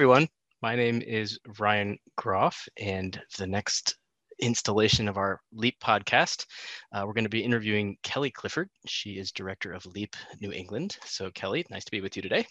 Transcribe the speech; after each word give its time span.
everyone. 0.00 0.26
My 0.62 0.76
name 0.76 1.02
is 1.02 1.38
Ryan 1.58 1.98
Groff, 2.16 2.66
and 2.78 3.20
the 3.36 3.46
next 3.46 3.98
installation 4.40 5.08
of 5.08 5.18
our 5.18 5.42
LEAP 5.52 5.78
podcast, 5.78 6.46
uh, 6.94 7.02
we're 7.04 7.12
going 7.12 7.24
to 7.24 7.28
be 7.28 7.44
interviewing 7.44 7.98
Kelly 8.02 8.30
Clifford. 8.30 8.70
She 8.86 9.18
is 9.18 9.30
director 9.30 9.74
of 9.74 9.84
LEAP 9.84 10.16
New 10.40 10.52
England. 10.52 10.96
So, 11.04 11.30
Kelly, 11.32 11.66
nice 11.68 11.84
to 11.84 11.90
be 11.90 12.00
with 12.00 12.16
you 12.16 12.22
today. 12.22 12.46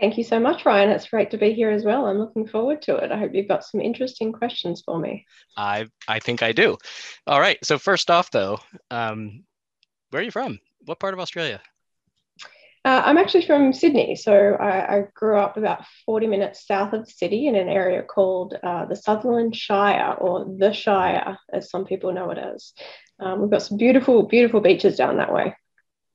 Thank 0.00 0.18
you 0.18 0.24
so 0.24 0.40
much, 0.40 0.66
Ryan. 0.66 0.90
It's 0.90 1.06
great 1.06 1.30
to 1.30 1.38
be 1.38 1.52
here 1.52 1.70
as 1.70 1.84
well. 1.84 2.06
I'm 2.06 2.18
looking 2.18 2.48
forward 2.48 2.82
to 2.82 2.96
it. 2.96 3.12
I 3.12 3.16
hope 3.16 3.30
you've 3.32 3.46
got 3.46 3.64
some 3.64 3.80
interesting 3.80 4.32
questions 4.32 4.82
for 4.84 4.98
me. 4.98 5.24
I 5.56 5.86
I 6.08 6.18
think 6.18 6.42
I 6.42 6.50
do. 6.50 6.76
All 7.28 7.38
right. 7.38 7.64
So 7.64 7.78
first 7.78 8.10
off, 8.10 8.32
though, 8.32 8.58
um, 8.90 9.44
where 10.10 10.20
are 10.20 10.24
you 10.24 10.32
from? 10.32 10.58
What 10.80 10.98
part 10.98 11.14
of 11.14 11.20
Australia? 11.20 11.60
Uh, 12.84 13.02
I'm 13.04 13.16
actually 13.16 13.46
from 13.46 13.72
Sydney, 13.72 14.14
so 14.14 14.32
I, 14.32 14.96
I, 14.96 15.04
grew 15.14 15.38
up 15.38 15.56
about 15.56 15.86
40 16.04 16.26
minutes 16.26 16.66
south 16.66 16.92
of 16.92 17.06
the 17.06 17.10
city 17.10 17.46
in 17.46 17.54
an 17.54 17.68
area 17.68 18.02
called 18.02 18.54
uh, 18.62 18.84
the 18.84 18.94
Sutherland 18.94 19.56
Shire, 19.56 20.12
or 20.18 20.44
the 20.58 20.72
Shire, 20.74 21.38
as 21.50 21.70
some 21.70 21.86
people 21.86 22.12
know 22.12 22.30
it 22.30 22.36
as. 22.36 22.74
Um, 23.18 23.40
we've 23.40 23.50
got 23.50 23.62
some 23.62 23.78
beautiful, 23.78 24.24
beautiful 24.24 24.60
beaches 24.60 24.96
down 24.96 25.16
that 25.16 25.32
way. 25.32 25.54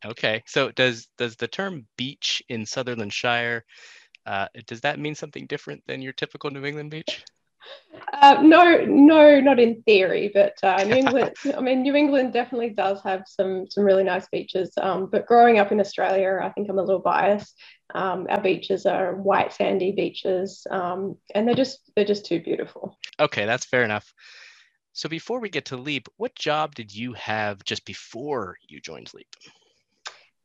Okay, 0.05 0.43
so 0.45 0.69
does 0.71 1.07
does 1.17 1.37
the 1.37 1.47
term 1.47 1.87
beach 1.97 2.43
in 2.49 2.67
Sutherland 2.67 3.13
Shire 3.13 3.65
uh, 4.25 4.47
does 4.67 4.81
that 4.81 4.99
mean 4.99 5.15
something 5.15 5.47
different 5.47 5.83
than 5.87 6.01
your 6.03 6.13
typical 6.13 6.51
New 6.51 6.63
England 6.63 6.91
beach? 6.91 7.23
Uh, 8.13 8.41
no, 8.41 8.83
no, 8.85 9.39
not 9.39 9.59
in 9.59 9.81
theory, 9.83 10.31
but 10.33 10.53
uh, 10.63 10.83
New 10.83 10.95
England. 10.95 11.33
I 11.57 11.61
mean, 11.61 11.81
New 11.81 11.95
England 11.95 12.33
definitely 12.33 12.71
does 12.71 13.01
have 13.03 13.23
some 13.27 13.65
some 13.69 13.83
really 13.83 14.03
nice 14.03 14.27
beaches. 14.27 14.71
Um, 14.79 15.09
but 15.11 15.25
growing 15.25 15.59
up 15.59 15.71
in 15.71 15.79
Australia, 15.79 16.39
I 16.41 16.49
think 16.49 16.69
I'm 16.69 16.79
a 16.79 16.83
little 16.83 17.01
biased. 17.01 17.55
Um, 17.93 18.27
our 18.29 18.41
beaches 18.41 18.85
are 18.85 19.15
white 19.15 19.53
sandy 19.53 19.91
beaches, 19.91 20.65
um, 20.69 21.17
and 21.33 21.47
they're 21.47 21.55
just 21.55 21.91
they're 21.95 22.05
just 22.05 22.25
too 22.25 22.41
beautiful. 22.41 22.97
Okay, 23.19 23.45
that's 23.45 23.65
fair 23.65 23.83
enough. 23.83 24.13
So 24.93 25.07
before 25.07 25.39
we 25.39 25.49
get 25.49 25.65
to 25.65 25.77
Leap, 25.77 26.07
what 26.17 26.35
job 26.35 26.75
did 26.75 26.93
you 26.93 27.13
have 27.13 27.63
just 27.63 27.85
before 27.85 28.57
you 28.67 28.81
joined 28.81 29.11
Leap? 29.13 29.27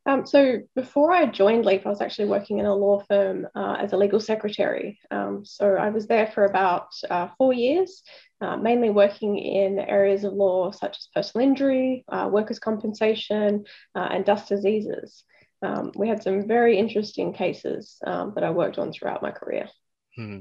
Um, 0.07 0.27
so 0.27 0.59
before 0.75 1.13
I 1.13 1.27
joined 1.27 1.65
Leap, 1.65 1.87
I 1.87 1.89
was 1.89 2.01
actually 2.01 2.29
working 2.29 2.59
in 2.59 2.67
a 2.67 2.75
law 2.75 3.03
firm 3.09 3.47
uh, 3.55 3.77
as 3.81 3.93
a 3.93 3.97
legal 3.97 4.21
secretary. 4.21 4.99
Um, 5.11 5.45
so 5.45 5.77
I 5.77 5.89
was 5.91 6.07
there 6.07 6.27
for 6.27 6.45
about 6.45 6.89
uh, 7.09 7.29
four 7.39 7.55
years, 7.55 8.03
uh, 8.41 8.57
mainly 8.57 8.91
working 8.91 9.39
in 9.39 9.79
areas 9.79 10.25
of 10.25 10.35
law 10.35 10.71
such 10.73 10.99
as 10.99 11.09
personal 11.15 11.47
injury, 11.49 12.05
uh, 12.09 12.29
workers' 12.31 12.59
compensation, 12.59 13.65
uh, 13.95 14.09
and 14.11 14.25
dust 14.25 14.49
diseases. 14.49 15.25
Um, 15.63 15.93
we 15.97 16.09
had 16.09 16.23
some 16.23 16.47
very 16.47 16.77
interesting 16.79 17.33
cases 17.33 17.97
um, 18.07 18.33
that 18.35 18.45
I 18.45 18.51
worked 18.51 18.79
on 18.79 18.93
throughout 18.93 19.23
my 19.23 19.31
career. 19.31 19.71
Hmm. 20.17 20.41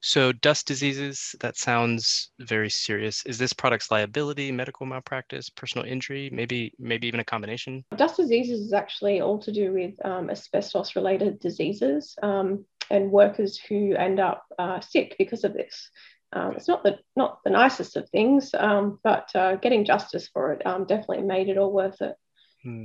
So 0.00 0.32
dust 0.32 0.66
diseases, 0.66 1.34
that 1.40 1.56
sounds 1.56 2.30
very 2.38 2.70
serious. 2.70 3.24
Is 3.26 3.38
this 3.38 3.52
product's 3.52 3.90
liability, 3.90 4.52
medical 4.52 4.86
malpractice, 4.86 5.50
personal 5.50 5.86
injury, 5.86 6.30
maybe 6.32 6.72
maybe 6.78 7.08
even 7.08 7.20
a 7.20 7.24
combination? 7.24 7.84
Dust 7.96 8.16
diseases 8.16 8.60
is 8.60 8.72
actually 8.72 9.20
all 9.20 9.38
to 9.40 9.50
do 9.50 9.72
with 9.72 9.94
um, 10.04 10.30
asbestos 10.30 10.94
related 10.94 11.40
diseases 11.40 12.16
um, 12.22 12.64
and 12.90 13.10
workers 13.10 13.58
who 13.58 13.94
end 13.94 14.20
up 14.20 14.44
uh, 14.58 14.80
sick 14.80 15.16
because 15.18 15.44
of 15.44 15.52
this. 15.52 15.90
Um, 16.32 16.52
it's 16.56 16.68
not 16.68 16.84
the 16.84 16.98
not 17.16 17.40
the 17.42 17.50
nicest 17.50 17.96
of 17.96 18.08
things, 18.10 18.54
um, 18.54 19.00
but 19.02 19.30
uh, 19.34 19.56
getting 19.56 19.84
justice 19.84 20.28
for 20.28 20.52
it 20.52 20.66
um, 20.66 20.84
definitely 20.84 21.22
made 21.22 21.48
it 21.48 21.58
all 21.58 21.72
worth 21.72 22.00
it. 22.02 22.14
Hmm. 22.62 22.84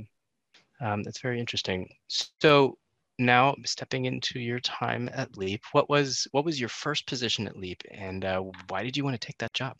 Um, 0.80 1.02
that's 1.02 1.20
very 1.20 1.38
interesting. 1.38 1.88
So 2.08 2.78
now 3.18 3.54
stepping 3.64 4.06
into 4.06 4.38
your 4.38 4.60
time 4.60 5.08
at 5.12 5.36
Leap, 5.36 5.62
what 5.72 5.88
was 5.88 6.26
what 6.32 6.44
was 6.44 6.58
your 6.58 6.68
first 6.68 7.06
position 7.06 7.46
at 7.46 7.56
Leap, 7.56 7.82
and 7.90 8.24
uh, 8.24 8.42
why 8.68 8.82
did 8.82 8.96
you 8.96 9.04
want 9.04 9.20
to 9.20 9.26
take 9.26 9.38
that 9.38 9.52
job? 9.52 9.76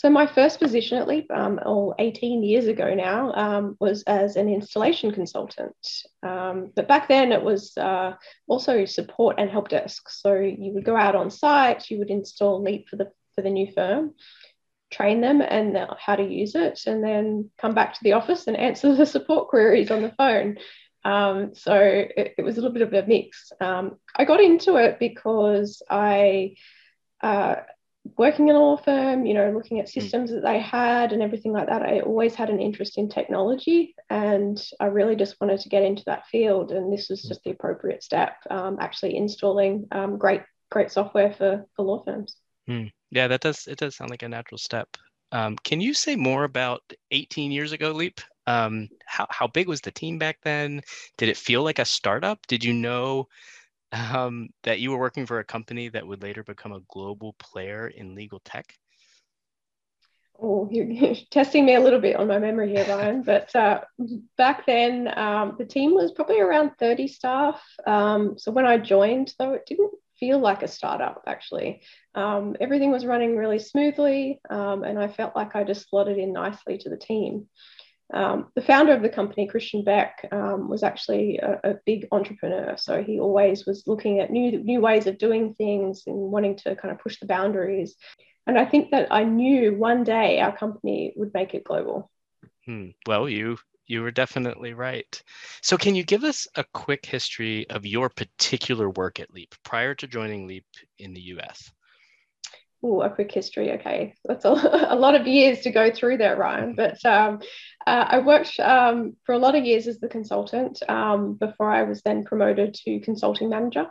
So 0.00 0.08
my 0.08 0.26
first 0.26 0.60
position 0.60 0.96
at 0.96 1.06
Leap, 1.06 1.30
um, 1.30 1.60
or 1.66 1.94
18 1.98 2.42
years 2.42 2.66
ago 2.66 2.94
now, 2.94 3.34
um, 3.34 3.76
was 3.80 4.02
as 4.04 4.36
an 4.36 4.48
installation 4.48 5.12
consultant. 5.12 5.76
Um, 6.22 6.72
but 6.74 6.88
back 6.88 7.06
then 7.06 7.32
it 7.32 7.42
was 7.42 7.76
uh, 7.76 8.14
also 8.48 8.86
support 8.86 9.36
and 9.38 9.50
help 9.50 9.68
desk. 9.68 10.08
So 10.08 10.36
you 10.36 10.72
would 10.72 10.86
go 10.86 10.96
out 10.96 11.16
on 11.16 11.30
site, 11.30 11.90
you 11.90 11.98
would 11.98 12.08
install 12.08 12.62
Leap 12.62 12.88
for 12.88 12.96
the 12.96 13.10
for 13.34 13.42
the 13.42 13.50
new 13.50 13.70
firm, 13.74 14.14
train 14.90 15.20
them 15.20 15.42
and 15.42 15.78
how 15.98 16.16
to 16.16 16.24
use 16.24 16.54
it, 16.54 16.80
and 16.86 17.04
then 17.04 17.50
come 17.58 17.74
back 17.74 17.92
to 17.92 18.00
the 18.02 18.14
office 18.14 18.46
and 18.46 18.56
answer 18.56 18.94
the 18.96 19.04
support 19.04 19.48
queries 19.48 19.90
on 19.90 20.00
the 20.00 20.14
phone. 20.16 20.56
Um, 21.04 21.54
so 21.54 21.74
it, 21.74 22.34
it, 22.38 22.42
was 22.42 22.58
a 22.58 22.60
little 22.60 22.74
bit 22.74 22.82
of 22.82 22.92
a 22.92 23.06
mix. 23.06 23.52
Um, 23.60 23.96
I 24.14 24.24
got 24.24 24.40
into 24.40 24.76
it 24.76 24.98
because 24.98 25.82
I, 25.88 26.54
uh, 27.22 27.56
working 28.16 28.48
in 28.48 28.56
a 28.56 28.58
law 28.58 28.76
firm, 28.76 29.26
you 29.26 29.34
know, 29.34 29.50
looking 29.50 29.80
at 29.80 29.90
hmm. 29.90 30.00
systems 30.00 30.30
that 30.30 30.42
they 30.42 30.58
had 30.58 31.12
and 31.12 31.22
everything 31.22 31.52
like 31.52 31.68
that, 31.68 31.82
I 31.82 32.00
always 32.00 32.34
had 32.34 32.50
an 32.50 32.60
interest 32.60 32.98
in 32.98 33.08
technology 33.08 33.94
and 34.08 34.62
I 34.78 34.86
really 34.86 35.16
just 35.16 35.40
wanted 35.40 35.60
to 35.60 35.68
get 35.68 35.82
into 35.82 36.04
that 36.06 36.26
field. 36.26 36.72
And 36.72 36.92
this 36.92 37.08
was 37.08 37.22
hmm. 37.22 37.28
just 37.28 37.42
the 37.44 37.50
appropriate 37.50 38.02
step, 38.02 38.34
um, 38.50 38.78
actually 38.80 39.16
installing 39.16 39.86
um, 39.92 40.18
great, 40.18 40.42
great 40.70 40.90
software 40.90 41.32
for, 41.32 41.64
for 41.76 41.84
law 41.84 42.02
firms. 42.04 42.36
Mm. 42.68 42.92
Yeah, 43.10 43.26
that 43.26 43.40
does, 43.40 43.66
it 43.66 43.78
does 43.78 43.96
sound 43.96 44.10
like 44.10 44.22
a 44.22 44.28
natural 44.28 44.58
step. 44.58 44.88
Um, 45.32 45.56
can 45.64 45.80
you 45.80 45.94
say 45.94 46.16
more 46.16 46.44
about 46.44 46.82
18 47.10 47.52
years 47.52 47.72
ago 47.72 47.92
Leap? 47.92 48.20
Um, 48.46 48.88
how, 49.06 49.26
how 49.30 49.46
big 49.46 49.68
was 49.68 49.80
the 49.80 49.90
team 49.90 50.18
back 50.18 50.38
then? 50.42 50.82
Did 51.18 51.28
it 51.28 51.36
feel 51.36 51.62
like 51.62 51.78
a 51.78 51.84
startup? 51.84 52.46
Did 52.46 52.64
you 52.64 52.72
know 52.72 53.28
um, 53.92 54.48
that 54.64 54.80
you 54.80 54.90
were 54.90 54.98
working 54.98 55.26
for 55.26 55.38
a 55.38 55.44
company 55.44 55.88
that 55.88 56.06
would 56.06 56.22
later 56.22 56.42
become 56.42 56.72
a 56.72 56.82
global 56.88 57.34
player 57.34 57.88
in 57.88 58.14
legal 58.14 58.40
tech? 58.44 58.74
Oh, 60.42 60.68
you're 60.70 61.14
testing 61.30 61.66
me 61.66 61.74
a 61.74 61.80
little 61.80 62.00
bit 62.00 62.16
on 62.16 62.28
my 62.28 62.38
memory 62.38 62.70
here, 62.70 62.86
Ryan. 62.88 63.22
but 63.26 63.54
uh, 63.54 63.82
back 64.36 64.66
then, 64.66 65.12
um, 65.16 65.56
the 65.58 65.64
team 65.64 65.94
was 65.94 66.12
probably 66.12 66.40
around 66.40 66.72
30 66.78 67.08
staff. 67.08 67.62
Um, 67.86 68.38
so 68.38 68.50
when 68.50 68.66
I 68.66 68.78
joined, 68.78 69.34
though, 69.38 69.52
it 69.52 69.66
didn't 69.66 69.92
feel 70.18 70.38
like 70.38 70.62
a 70.62 70.68
startup 70.68 71.24
actually. 71.26 71.80
Um, 72.14 72.54
everything 72.60 72.90
was 72.92 73.06
running 73.06 73.36
really 73.36 73.58
smoothly, 73.58 74.40
um, 74.50 74.84
and 74.84 74.98
I 74.98 75.08
felt 75.08 75.34
like 75.34 75.56
I 75.56 75.64
just 75.64 75.88
slotted 75.88 76.18
in 76.18 76.32
nicely 76.32 76.78
to 76.78 76.90
the 76.90 76.96
team. 76.96 77.48
Um, 78.12 78.48
the 78.54 78.62
founder 78.62 78.92
of 78.92 79.02
the 79.02 79.08
company, 79.08 79.46
Christian 79.46 79.84
Beck, 79.84 80.28
um, 80.32 80.68
was 80.68 80.82
actually 80.82 81.38
a, 81.38 81.60
a, 81.62 81.74
big 81.86 82.08
entrepreneur. 82.10 82.76
So 82.76 83.02
he 83.02 83.20
always 83.20 83.66
was 83.66 83.84
looking 83.86 84.18
at 84.18 84.30
new, 84.30 84.58
new 84.58 84.80
ways 84.80 85.06
of 85.06 85.16
doing 85.18 85.54
things 85.54 86.02
and 86.06 86.16
wanting 86.16 86.56
to 86.56 86.74
kind 86.74 86.92
of 86.92 86.98
push 86.98 87.18
the 87.20 87.26
boundaries. 87.26 87.94
And 88.46 88.58
I 88.58 88.64
think 88.64 88.90
that 88.90 89.12
I 89.12 89.22
knew 89.22 89.76
one 89.76 90.02
day 90.02 90.40
our 90.40 90.56
company 90.56 91.12
would 91.14 91.32
make 91.32 91.54
it 91.54 91.62
global. 91.62 92.10
Hmm. 92.66 92.88
Well, 93.06 93.28
you 93.28 93.58
you 93.86 94.02
were 94.02 94.12
definitely 94.12 94.72
right. 94.72 95.22
So, 95.62 95.76
can 95.76 95.96
you 95.96 96.04
give 96.04 96.22
us 96.22 96.46
a 96.54 96.64
quick 96.72 97.04
history 97.04 97.68
of 97.70 97.84
your 97.84 98.08
particular 98.08 98.88
work 98.88 99.18
at 99.18 99.32
Leap 99.32 99.54
prior 99.64 99.94
to 99.96 100.06
joining 100.06 100.46
Leap 100.46 100.64
in 100.98 101.12
the 101.12 101.20
US? 101.20 101.72
Oh, 102.82 103.02
a 103.02 103.10
quick 103.10 103.30
history. 103.30 103.72
Okay, 103.72 104.14
that's 104.24 104.46
a, 104.46 104.48
a, 104.90 104.96
lot 104.96 105.14
of 105.14 105.26
years 105.26 105.60
to 105.60 105.70
go 105.70 105.90
through 105.90 106.16
there, 106.16 106.36
Ryan. 106.36 106.74
But 106.74 107.04
um, 107.04 107.40
uh, 107.86 108.06
I 108.08 108.18
worked 108.20 108.58
um, 108.58 109.16
for 109.24 109.34
a 109.34 109.38
lot 109.38 109.54
of 109.54 109.66
years 109.66 109.86
as 109.86 110.00
the 110.00 110.08
consultant 110.08 110.82
um, 110.88 111.34
before 111.34 111.70
I 111.70 111.82
was 111.82 112.00
then 112.00 112.24
promoted 112.24 112.72
to 112.86 113.00
consulting 113.00 113.50
manager, 113.50 113.86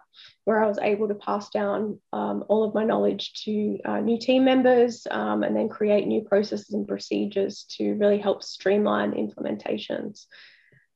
where 0.45 0.63
I 0.63 0.67
was 0.67 0.79
able 0.79 1.07
to 1.07 1.13
pass 1.13 1.49
down 1.49 1.99
um, 2.13 2.43
all 2.49 2.63
of 2.63 2.73
my 2.73 2.83
knowledge 2.83 3.43
to 3.43 3.77
uh, 3.85 3.99
new 3.99 4.17
team 4.19 4.43
members 4.43 5.05
um, 5.11 5.43
and 5.43 5.55
then 5.55 5.69
create 5.69 6.07
new 6.07 6.21
processes 6.21 6.73
and 6.73 6.87
procedures 6.87 7.65
to 7.77 7.93
really 7.93 8.17
help 8.17 8.41
streamline 8.41 9.11
implementations. 9.11 10.25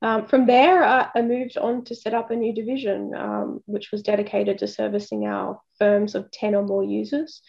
Um, 0.04 0.26
from 0.26 0.44
there, 0.44 0.84
uh, 0.84 1.08
I 1.14 1.22
moved 1.22 1.56
on 1.56 1.82
to 1.84 1.94
set 1.94 2.12
up 2.12 2.30
a 2.30 2.36
new 2.36 2.52
division, 2.52 3.14
um, 3.14 3.62
which 3.64 3.90
was 3.90 4.02
dedicated 4.02 4.58
to 4.58 4.68
servicing 4.68 5.26
our 5.26 5.58
firms 5.78 6.14
of 6.14 6.30
10 6.30 6.54
or 6.54 6.62
more 6.62 6.84
users. 6.84 7.40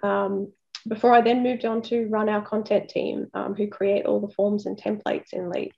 Um, 0.00 0.52
before 0.86 1.12
I 1.12 1.22
then 1.22 1.42
moved 1.42 1.64
on 1.64 1.82
to 1.82 2.06
run 2.06 2.28
our 2.28 2.40
content 2.40 2.88
team, 2.88 3.26
um, 3.34 3.56
who 3.56 3.66
create 3.66 4.06
all 4.06 4.20
the 4.20 4.32
forms 4.32 4.66
and 4.66 4.80
templates 4.80 5.32
in 5.32 5.50
Leap. 5.50 5.74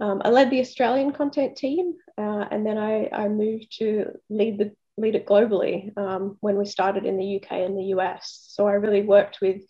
Um, 0.00 0.20
I 0.24 0.30
led 0.30 0.50
the 0.50 0.58
Australian 0.58 1.12
content 1.12 1.56
team, 1.56 1.94
uh, 2.18 2.44
and 2.50 2.66
then 2.66 2.76
I, 2.76 3.08
I, 3.12 3.28
moved 3.28 3.78
to 3.78 4.18
lead 4.28 4.58
the 4.58 4.72
lead 4.96 5.14
it 5.14 5.26
globally 5.26 5.96
um, 5.96 6.38
when 6.40 6.56
we 6.56 6.64
started 6.64 7.06
in 7.06 7.18
the 7.18 7.36
UK 7.36 7.52
and 7.52 7.78
the 7.78 7.94
US. 7.96 8.46
So 8.48 8.66
I 8.66 8.72
really 8.72 9.02
worked 9.02 9.40
with 9.40 9.62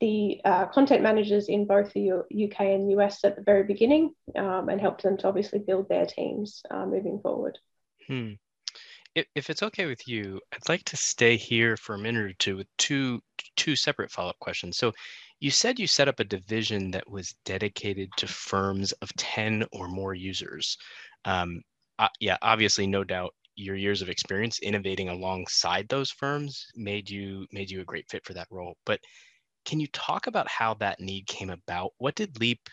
the 0.00 0.40
uh, 0.44 0.66
content 0.66 1.02
managers 1.02 1.48
in 1.48 1.66
both 1.66 1.92
the 1.92 2.12
UK 2.12 2.60
and 2.60 2.90
US 2.92 3.24
at 3.24 3.36
the 3.36 3.42
very 3.42 3.64
beginning 3.64 4.14
um, 4.36 4.68
and 4.68 4.80
helped 4.80 5.02
them 5.02 5.16
to 5.18 5.28
obviously 5.28 5.58
build 5.58 5.88
their 5.88 6.06
teams 6.06 6.62
uh, 6.70 6.86
moving 6.86 7.20
forward. 7.20 7.58
Hmm. 8.06 8.32
If, 9.34 9.50
it's 9.50 9.64
okay 9.64 9.86
with 9.86 10.06
you, 10.06 10.40
I'd 10.52 10.68
like 10.68 10.84
to 10.84 10.96
stay 10.96 11.36
here 11.36 11.76
for 11.76 11.96
a 11.96 11.98
minute 11.98 12.24
or 12.24 12.32
two 12.34 12.56
with 12.56 12.68
two 12.76 13.20
two 13.56 13.74
separate 13.74 14.12
follow-up 14.12 14.38
questions. 14.38 14.76
So 14.76 14.92
you 15.40 15.50
said 15.50 15.78
you 15.78 15.88
set 15.88 16.06
up 16.06 16.20
a 16.20 16.24
division 16.24 16.92
that 16.92 17.08
was 17.08 17.34
dedicated 17.44 18.10
to 18.18 18.28
firms 18.28 18.92
of 18.92 19.12
10 19.16 19.64
or 19.72 19.88
more 19.88 20.14
users. 20.14 20.76
Um, 21.24 21.62
uh, 21.98 22.08
yeah, 22.20 22.36
obviously, 22.42 22.86
no 22.86 23.02
doubt 23.02 23.34
your 23.56 23.74
years 23.74 24.02
of 24.02 24.08
experience 24.08 24.60
innovating 24.60 25.08
alongside 25.08 25.88
those 25.88 26.12
firms 26.12 26.66
made 26.76 27.10
you 27.10 27.44
made 27.50 27.70
you 27.70 27.80
a 27.80 27.84
great 27.84 28.08
fit 28.08 28.24
for 28.24 28.34
that 28.34 28.46
role. 28.50 28.76
But 28.86 29.00
can 29.68 29.80
you 29.80 29.86
talk 29.88 30.26
about 30.26 30.48
how 30.48 30.72
that 30.74 30.98
need 30.98 31.26
came 31.26 31.50
about? 31.50 31.92
What 31.98 32.14
did 32.14 32.40
Leap 32.40 32.70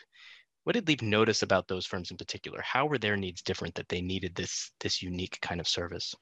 what 0.64 0.74
did 0.74 0.88
Leap 0.88 1.02
notice 1.02 1.44
about 1.44 1.68
those 1.68 1.86
firms 1.86 2.10
in 2.10 2.18
particular? 2.18 2.60
How 2.62 2.88
were 2.88 2.98
their 2.98 3.18
needs 3.18 3.44
different 3.44 3.76
that 3.76 3.90
they 3.90 4.02
needed 4.02 4.34
this 4.34 4.72
this 4.80 5.04
unique 5.04 5.38
kind 5.42 5.60
of 5.60 5.68
service? 5.68 6.16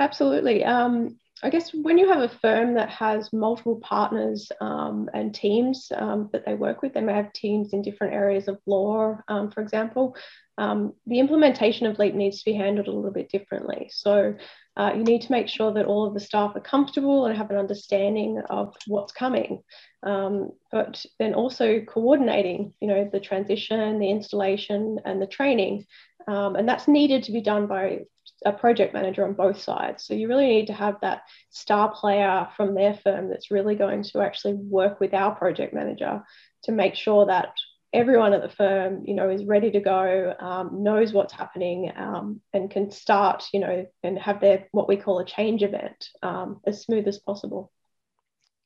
Absolutely. 0.00 0.64
Um, 0.64 1.16
I 1.44 1.50
guess 1.50 1.72
when 1.72 1.96
you 1.96 2.08
have 2.08 2.22
a 2.22 2.28
firm 2.28 2.74
that 2.74 2.90
has 2.90 3.32
multiple 3.32 3.78
partners 3.80 4.50
um, 4.60 5.08
and 5.14 5.32
teams 5.32 5.92
um, 5.96 6.28
that 6.32 6.44
they 6.44 6.54
work 6.54 6.82
with, 6.82 6.94
they 6.94 7.00
may 7.00 7.14
have 7.14 7.32
teams 7.32 7.72
in 7.72 7.82
different 7.82 8.14
areas 8.14 8.48
of 8.48 8.58
law, 8.66 9.16
um, 9.28 9.50
for 9.52 9.60
example. 9.60 10.16
Um, 10.58 10.92
the 11.06 11.20
implementation 11.20 11.86
of 11.86 11.98
LEAP 11.98 12.14
needs 12.14 12.38
to 12.38 12.50
be 12.50 12.56
handled 12.56 12.88
a 12.88 12.92
little 12.92 13.12
bit 13.12 13.30
differently. 13.30 13.90
So 13.92 14.34
uh, 14.76 14.92
you 14.96 15.04
need 15.04 15.22
to 15.22 15.32
make 15.32 15.48
sure 15.48 15.72
that 15.72 15.86
all 15.86 16.06
of 16.06 16.14
the 16.14 16.20
staff 16.20 16.56
are 16.56 16.60
comfortable 16.60 17.26
and 17.26 17.36
have 17.36 17.50
an 17.50 17.58
understanding 17.58 18.40
of 18.48 18.74
what's 18.86 19.12
coming. 19.12 19.62
Um, 20.02 20.50
but 20.70 21.04
then 21.18 21.34
also 21.34 21.80
coordinating, 21.82 22.72
you 22.80 22.88
know, 22.88 23.08
the 23.12 23.20
transition, 23.20 23.98
the 23.98 24.10
installation, 24.10 24.98
and 25.04 25.20
the 25.20 25.26
training. 25.26 25.84
Um, 26.26 26.56
and 26.56 26.68
that's 26.68 26.88
needed 26.88 27.24
to 27.24 27.32
be 27.32 27.42
done 27.42 27.66
by 27.66 28.00
a 28.44 28.52
project 28.52 28.94
manager 28.94 29.24
on 29.24 29.34
both 29.34 29.60
sides. 29.60 30.04
So 30.04 30.14
you 30.14 30.28
really 30.28 30.46
need 30.46 30.66
to 30.68 30.72
have 30.72 30.96
that 31.02 31.22
star 31.50 31.92
player 31.92 32.48
from 32.56 32.74
their 32.74 32.94
firm 32.94 33.28
that's 33.28 33.50
really 33.50 33.74
going 33.74 34.02
to 34.04 34.20
actually 34.20 34.54
work 34.54 35.00
with 35.00 35.12
our 35.14 35.34
project 35.34 35.74
manager 35.74 36.22
to 36.64 36.72
make 36.72 36.94
sure 36.94 37.26
that 37.26 37.52
everyone 37.92 38.32
at 38.32 38.42
the 38.42 38.48
firm, 38.48 39.02
you 39.04 39.14
know, 39.14 39.30
is 39.30 39.44
ready 39.44 39.70
to 39.70 39.80
go, 39.80 40.34
um, 40.38 40.82
knows 40.82 41.12
what's 41.12 41.32
happening, 41.32 41.92
um, 41.96 42.40
and 42.52 42.70
can 42.70 42.90
start, 42.90 43.44
you 43.52 43.60
know, 43.60 43.86
and 44.02 44.18
have 44.18 44.40
their 44.40 44.66
what 44.72 44.88
we 44.88 44.96
call 44.96 45.18
a 45.18 45.24
change 45.24 45.62
event 45.62 46.08
um, 46.22 46.60
as 46.66 46.82
smooth 46.82 47.06
as 47.06 47.18
possible. 47.18 47.70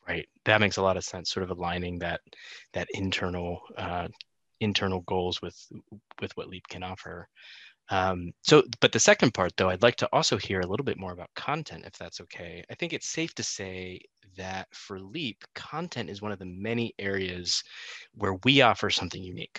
Right, 0.08 0.28
that 0.44 0.61
makes 0.61 0.76
a 0.76 0.82
lot 0.82 0.96
of 0.96 1.05
sense. 1.05 1.31
Sort 1.31 1.43
of 1.44 1.50
aligning 1.50 1.99
that 1.99 2.20
that 2.73 2.88
internal 2.94 3.61
uh, 3.76 4.08
internal 4.61 5.00
goals 5.00 5.43
with 5.43 5.56
with 6.20 6.37
what 6.37 6.49
Leap 6.49 6.69
can 6.69 6.82
offer. 6.82 7.29
Um, 7.88 8.32
so, 8.43 8.64
but 8.81 8.93
the 8.93 9.00
second 9.00 9.32
part, 9.34 9.56
though, 9.56 9.70
I'd 9.70 9.82
like 9.82 9.96
to 9.96 10.08
also 10.12 10.37
hear 10.37 10.61
a 10.61 10.67
little 10.67 10.84
bit 10.84 10.99
more 10.99 11.12
about 11.12 11.31
content, 11.37 11.84
if 11.87 11.93
that's 11.93 12.20
okay. 12.20 12.64
I 12.70 12.75
think 12.75 12.93
it's 12.93 13.08
safe 13.08 13.34
to 13.34 13.43
say 13.43 14.00
that 14.37 14.69
for 14.73 15.00
Leap, 15.00 15.44
content 15.55 16.11
is 16.11 16.23
one 16.23 16.32
of 16.32 16.38
the 16.38 16.46
many 16.46 16.94
areas 16.99 17.62
where 18.14 18.38
we 18.44 18.62
offer 18.62 18.90
something 18.90 19.23
unique. 19.23 19.58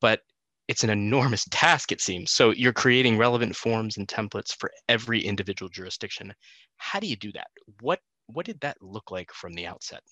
But 0.00 0.20
it's 0.68 0.84
an 0.84 0.90
enormous 0.90 1.44
task, 1.50 1.92
it 1.92 2.00
seems. 2.00 2.30
So 2.30 2.50
you're 2.50 2.72
creating 2.72 3.18
relevant 3.18 3.56
forms 3.56 3.96
and 3.96 4.06
templates 4.06 4.54
for 4.56 4.70
every 4.88 5.20
individual 5.20 5.68
jurisdiction. 5.68 6.32
How 6.76 7.00
do 7.00 7.06
you 7.06 7.16
do 7.16 7.32
that? 7.32 7.48
What 7.80 8.00
what 8.26 8.46
did 8.46 8.60
that 8.60 8.76
look 8.80 9.10
like 9.10 9.32
from 9.32 9.54
the 9.54 9.66
outset? 9.66 10.02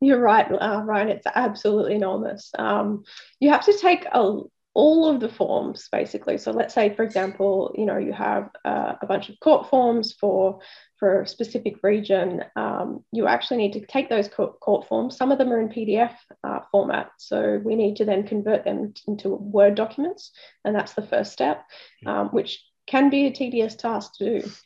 You're 0.00 0.20
right, 0.20 0.50
uh, 0.50 0.82
Ryan. 0.84 1.08
It's 1.10 1.26
absolutely 1.32 1.94
enormous. 1.94 2.50
Um, 2.58 3.04
you 3.40 3.50
have 3.50 3.64
to 3.66 3.76
take 3.78 4.04
a 4.12 4.40
all 4.78 5.08
of 5.08 5.18
the 5.18 5.28
forms 5.28 5.88
basically. 5.90 6.38
So 6.38 6.52
let's 6.52 6.72
say, 6.72 6.94
for 6.94 7.02
example, 7.02 7.74
you 7.76 7.84
know, 7.84 7.98
you 7.98 8.12
have 8.12 8.48
uh, 8.64 8.92
a 9.02 9.06
bunch 9.06 9.28
of 9.28 9.34
court 9.40 9.68
forms 9.68 10.12
for 10.12 10.60
for 11.00 11.22
a 11.22 11.26
specific 11.26 11.82
region. 11.82 12.44
Um, 12.54 13.04
you 13.10 13.26
actually 13.26 13.56
need 13.56 13.72
to 13.72 13.84
take 13.86 14.08
those 14.08 14.28
court, 14.28 14.60
court, 14.60 14.86
forms. 14.86 15.16
Some 15.16 15.32
of 15.32 15.38
them 15.38 15.52
are 15.52 15.60
in 15.60 15.68
PDF 15.68 16.14
uh, 16.44 16.60
format, 16.70 17.10
so 17.18 17.60
we 17.64 17.74
need 17.74 17.96
to 17.96 18.04
then 18.04 18.22
convert 18.22 18.64
them 18.64 18.94
into 19.08 19.30
Word 19.30 19.74
documents, 19.74 20.30
and 20.64 20.76
that's 20.76 20.94
the 20.94 21.06
first 21.06 21.32
step, 21.32 21.64
um, 22.06 22.28
which 22.28 22.64
can 22.86 23.10
be 23.10 23.26
a 23.26 23.32
tedious 23.32 23.74
task 23.74 24.12
to 24.18 24.40
do. 24.40 24.50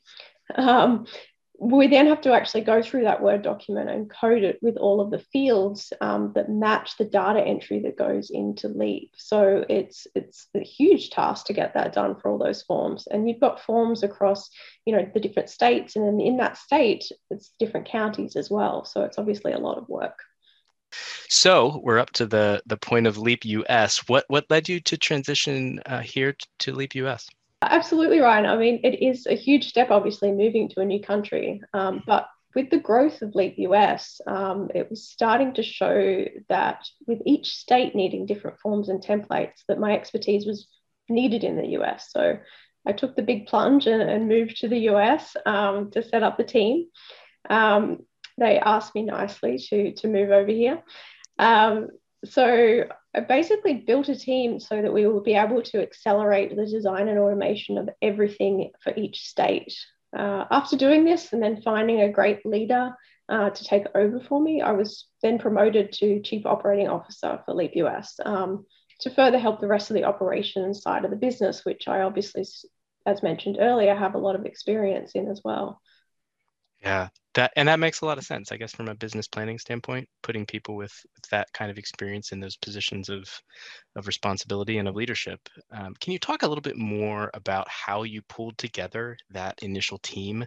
Um, 0.54 1.06
we 1.62 1.86
then 1.86 2.08
have 2.08 2.20
to 2.22 2.32
actually 2.32 2.62
go 2.62 2.82
through 2.82 3.04
that 3.04 3.22
Word 3.22 3.42
document 3.42 3.88
and 3.88 4.10
code 4.10 4.42
it 4.42 4.58
with 4.62 4.76
all 4.76 5.00
of 5.00 5.12
the 5.12 5.20
fields 5.20 5.92
um, 6.00 6.32
that 6.34 6.50
match 6.50 6.96
the 6.96 7.04
data 7.04 7.40
entry 7.40 7.78
that 7.82 7.96
goes 7.96 8.30
into 8.30 8.66
Leap. 8.66 9.12
So 9.16 9.64
it's 9.68 10.08
it's 10.16 10.48
a 10.56 10.60
huge 10.60 11.10
task 11.10 11.46
to 11.46 11.52
get 11.52 11.74
that 11.74 11.92
done 11.92 12.16
for 12.16 12.30
all 12.30 12.38
those 12.38 12.62
forms. 12.62 13.06
And 13.06 13.28
you've 13.28 13.38
got 13.38 13.60
forms 13.60 14.02
across, 14.02 14.50
you 14.86 14.96
know, 14.96 15.08
the 15.14 15.20
different 15.20 15.50
states, 15.50 15.94
and 15.94 16.04
then 16.04 16.20
in 16.20 16.38
that 16.38 16.56
state, 16.56 17.04
it's 17.30 17.52
different 17.60 17.88
counties 17.88 18.34
as 18.34 18.50
well. 18.50 18.84
So 18.84 19.04
it's 19.04 19.18
obviously 19.18 19.52
a 19.52 19.58
lot 19.58 19.78
of 19.78 19.88
work. 19.88 20.18
So 21.28 21.80
we're 21.84 22.00
up 22.00 22.10
to 22.14 22.26
the 22.26 22.60
the 22.66 22.76
point 22.76 23.06
of 23.06 23.18
Leap 23.18 23.44
US. 23.44 24.08
What 24.08 24.24
what 24.26 24.46
led 24.50 24.68
you 24.68 24.80
to 24.80 24.96
transition 24.96 25.78
uh, 25.86 26.00
here 26.00 26.34
to 26.58 26.72
Leap 26.72 26.96
US? 26.96 27.28
Absolutely, 27.62 28.18
Ryan. 28.18 28.46
I 28.46 28.56
mean, 28.56 28.80
it 28.82 29.02
is 29.02 29.26
a 29.26 29.34
huge 29.34 29.68
step, 29.68 29.90
obviously, 29.90 30.32
moving 30.32 30.68
to 30.70 30.80
a 30.80 30.84
new 30.84 31.00
country. 31.00 31.62
Um, 31.72 32.02
but 32.06 32.28
with 32.54 32.70
the 32.70 32.78
growth 32.78 33.22
of 33.22 33.34
Leap 33.34 33.54
US, 33.58 34.20
um, 34.26 34.68
it 34.74 34.90
was 34.90 35.08
starting 35.08 35.54
to 35.54 35.62
show 35.62 36.24
that 36.48 36.86
with 37.06 37.20
each 37.24 37.56
state 37.56 37.94
needing 37.94 38.26
different 38.26 38.58
forms 38.58 38.88
and 38.88 39.02
templates, 39.02 39.62
that 39.68 39.78
my 39.78 39.92
expertise 39.94 40.44
was 40.44 40.66
needed 41.08 41.44
in 41.44 41.56
the 41.56 41.68
US. 41.78 42.10
So 42.10 42.38
I 42.86 42.92
took 42.92 43.14
the 43.14 43.22
big 43.22 43.46
plunge 43.46 43.86
and, 43.86 44.02
and 44.02 44.28
moved 44.28 44.56
to 44.58 44.68
the 44.68 44.90
US 44.90 45.36
um, 45.46 45.90
to 45.92 46.02
set 46.02 46.22
up 46.22 46.36
the 46.36 46.44
team. 46.44 46.88
Um, 47.48 48.06
they 48.38 48.58
asked 48.58 48.94
me 48.94 49.02
nicely 49.02 49.58
to, 49.70 49.92
to 49.94 50.08
move 50.08 50.30
over 50.30 50.50
here. 50.50 50.82
Um, 51.38 51.88
so 52.24 52.84
I 53.14 53.20
basically 53.20 53.74
built 53.74 54.08
a 54.08 54.16
team 54.16 54.60
so 54.60 54.80
that 54.80 54.92
we 54.92 55.06
will 55.06 55.22
be 55.22 55.34
able 55.34 55.62
to 55.62 55.82
accelerate 55.82 56.54
the 56.54 56.66
design 56.66 57.08
and 57.08 57.18
automation 57.18 57.78
of 57.78 57.90
everything 58.00 58.70
for 58.80 58.94
each 58.96 59.26
state. 59.26 59.74
Uh, 60.16 60.44
after 60.50 60.76
doing 60.76 61.04
this 61.04 61.32
and 61.32 61.42
then 61.42 61.62
finding 61.62 62.02
a 62.02 62.12
great 62.12 62.44
leader 62.44 62.94
uh, 63.28 63.50
to 63.50 63.64
take 63.64 63.86
over 63.94 64.20
for 64.20 64.40
me, 64.40 64.62
I 64.62 64.72
was 64.72 65.06
then 65.22 65.38
promoted 65.38 65.92
to 65.94 66.20
Chief 66.20 66.46
Operating 66.46 66.88
Officer 66.88 67.40
for 67.44 67.54
Leap 67.54 67.72
US 67.76 68.20
um, 68.24 68.66
to 69.00 69.10
further 69.10 69.38
help 69.38 69.60
the 69.60 69.66
rest 69.66 69.90
of 69.90 69.94
the 69.94 70.04
operations 70.04 70.82
side 70.82 71.04
of 71.04 71.10
the 71.10 71.16
business, 71.16 71.64
which 71.64 71.88
I 71.88 72.02
obviously, 72.02 72.44
as 73.04 73.22
mentioned 73.22 73.56
earlier, 73.58 73.94
have 73.94 74.14
a 74.14 74.18
lot 74.18 74.36
of 74.36 74.44
experience 74.44 75.12
in 75.12 75.28
as 75.28 75.40
well. 75.44 75.80
Yeah, 76.82 77.08
that 77.34 77.52
and 77.56 77.68
that 77.68 77.78
makes 77.78 78.00
a 78.00 78.06
lot 78.06 78.18
of 78.18 78.24
sense, 78.24 78.50
I 78.50 78.56
guess, 78.56 78.72
from 78.72 78.88
a 78.88 78.94
business 78.94 79.28
planning 79.28 79.58
standpoint. 79.58 80.08
Putting 80.22 80.44
people 80.46 80.74
with, 80.74 80.92
that 81.30 81.52
kind 81.52 81.70
of 81.70 81.78
experience 81.78 82.32
in 82.32 82.40
those 82.40 82.56
positions 82.56 83.08
of 83.08 83.24
of 83.96 84.06
responsibility 84.08 84.78
and 84.78 84.88
of 84.88 84.96
leadership. 84.96 85.40
Um, 85.70 85.94
can 86.00 86.12
you 86.12 86.18
talk 86.18 86.42
a 86.42 86.48
little 86.48 86.62
bit 86.62 86.76
more 86.76 87.30
about 87.34 87.68
how 87.68 88.02
you 88.02 88.20
pulled 88.22 88.58
together 88.58 89.16
that 89.30 89.62
initial 89.62 89.98
team, 89.98 90.44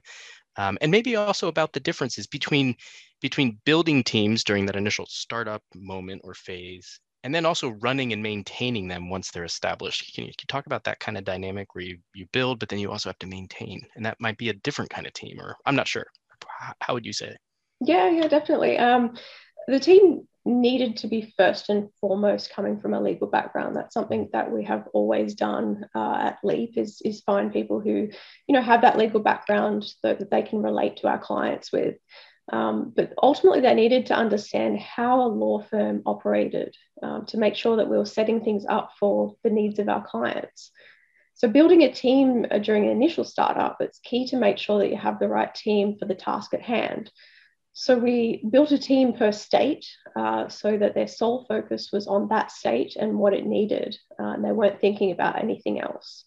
um, 0.58 0.77
and 0.82 0.92
maybe 0.92 1.15
also 1.18 1.48
about 1.50 1.74
the 1.74 1.80
differences 1.82 2.27
between 2.27 2.75
between 3.22 3.60
building 3.65 4.04
teams 4.04 4.44
during 4.44 4.65
that 4.68 4.75
initial 4.77 5.06
startup 5.08 5.63
moment 5.75 6.22
or 6.25 6.34
phase 6.36 7.00
and 7.24 7.34
then 7.36 7.46
also 7.46 7.70
running 7.82 8.13
and 8.13 8.24
maintaining 8.24 8.88
them 8.88 9.10
once 9.10 9.32
they're 9.32 9.46
established. 9.46 10.13
Can 10.15 10.25
you, 10.25 10.30
can 10.30 10.44
you, 10.44 10.48
talk 10.48 10.68
about 10.68 10.84
that 10.86 11.00
kind 11.00 11.18
of 11.18 11.24
dynamic 11.25 11.75
where 11.75 11.84
you, 11.84 11.98
you 12.15 12.27
build, 12.34 12.60
but 12.60 12.70
then 12.70 12.80
you 12.80 12.92
also 12.92 13.10
have 13.10 13.20
to 13.20 13.27
maintain, 13.27 13.82
and 13.96 14.06
that 14.06 14.18
might 14.22 14.38
be 14.38 14.50
a 14.50 14.54
different 14.54 14.92
kind 14.92 15.08
of 15.08 15.13
team, 15.13 15.39
or 15.42 15.56
I'm 15.65 15.75
not 15.75 15.88
sure 15.88 16.06
how 16.80 16.94
would 16.94 17.06
you 17.06 17.14
say? 17.14 17.36
Yeah, 17.82 18.10
yeah, 18.10 18.28
definitely. 18.28 18.78
Um, 18.78 19.16
the 19.68 19.80
team 19.80 20.28
needed 20.46 20.98
to 20.98 21.08
be 21.08 21.34
first 21.38 21.70
and 21.70 21.90
foremost 22.00 22.52
coming 22.52 22.80
from 22.80 22.94
a 22.94 23.02
legal 23.02 23.28
background. 23.28 23.76
That's 23.76 23.94
something 23.94 24.30
that 24.32 24.52
we 24.52 24.64
have 24.66 24.88
always 24.94 25.34
done 25.34 25.86
uh, 25.96 26.18
at 26.20 26.38
Leap 26.44 26.78
is, 26.78 27.02
is 27.04 27.22
find 27.22 27.52
people 27.52 27.80
who, 27.80 28.10
you 28.48 28.54
know, 28.54 28.62
have 28.62 28.82
that 28.82 28.98
legal 28.98 29.20
background 29.20 29.84
so 29.84 30.14
that 30.14 30.30
they 30.30 30.44
can 30.44 30.62
relate 30.62 30.98
to 30.98 31.08
our 31.08 31.18
clients 31.18 31.72
with. 31.72 31.96
Um, 32.54 32.94
but 32.96 33.14
ultimately, 33.22 33.62
they 33.62 33.74
needed 33.74 34.06
to 34.08 34.16
understand 34.16 34.80
how 34.80 35.22
a 35.22 35.28
law 35.28 35.64
firm 35.64 36.04
operated 36.06 36.76
um, 37.02 37.26
to 37.28 37.38
make 37.38 37.56
sure 37.56 37.78
that 37.78 37.90
we 37.90 37.98
were 37.98 38.06
setting 38.06 38.44
things 38.44 38.66
up 38.70 38.92
for 39.00 39.36
the 39.44 39.50
needs 39.50 39.80
of 39.80 39.90
our 39.90 40.06
clients. 40.06 40.70
So, 41.36 41.50
building 41.50 41.84
a 41.84 41.92
team 41.92 42.46
uh, 42.50 42.60
during 42.60 42.86
an 42.86 42.92
initial 42.92 43.25
startup, 43.25 43.77
it's 43.82 44.00
key 44.00 44.25
to 44.30 44.38
make 44.38 44.58
sure 44.58 44.80
that 44.80 44.89
you 44.89 44.96
have 44.96 45.20
the 45.20 45.27
right 45.27 45.54
team 45.54 45.98
for 46.00 46.06
the 46.06 46.15
task 46.15 46.54
at 46.54 46.62
hand. 46.62 47.12
So, 47.74 47.98
we 47.98 48.42
built 48.50 48.72
a 48.72 48.77
team 48.77 49.12
per 49.12 49.34
state 49.34 49.86
uh, 50.15 50.48
so 50.48 50.77
that 50.77 50.96
their 50.96 51.10
sole 51.10 51.46
focus 51.48 51.89
was 51.92 52.08
on 52.08 52.30
that 52.30 52.51
state 52.51 52.96
and 52.96 53.20
what 53.20 53.34
it 53.34 53.46
needed, 53.46 53.98
uh, 54.18 54.27
and 54.27 54.46
they 54.46 54.54
weren't 54.54 54.80
thinking 54.80 55.12
about 55.12 55.38
anything 55.38 55.82
else. 55.82 56.24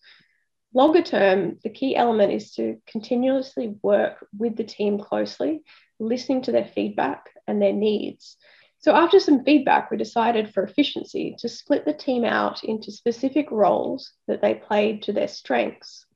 Longer 0.75 1.01
term, 1.01 1.59
the 1.65 1.71
key 1.71 1.97
element 1.97 2.35
is 2.35 2.53
to 2.57 2.77
continuously 2.87 3.77
work 3.83 4.27
with 4.39 4.57
the 4.57 4.65
team 4.65 4.99
closely, 4.99 5.63
listening 5.99 6.43
to 6.43 6.53
their 6.53 6.67
feedback 6.67 7.31
and 7.47 7.63
their 7.63 7.73
needs 7.73 8.37
so, 8.81 8.95
after 8.95 9.19
some 9.19 9.43
feedback, 9.43 9.91
we 9.91 9.97
decided 9.97 10.55
for 10.55 10.63
efficiency 10.63 11.35
to 11.41 11.49
split 11.49 11.85
the 11.85 11.93
team 11.93 12.25
out 12.25 12.63
into 12.63 12.93
specific 12.93 13.51
roles 13.51 14.13
that 14.29 14.41
they 14.41 14.55
played 14.55 15.03
to 15.03 15.13
their 15.13 15.27
strengths. 15.27 16.07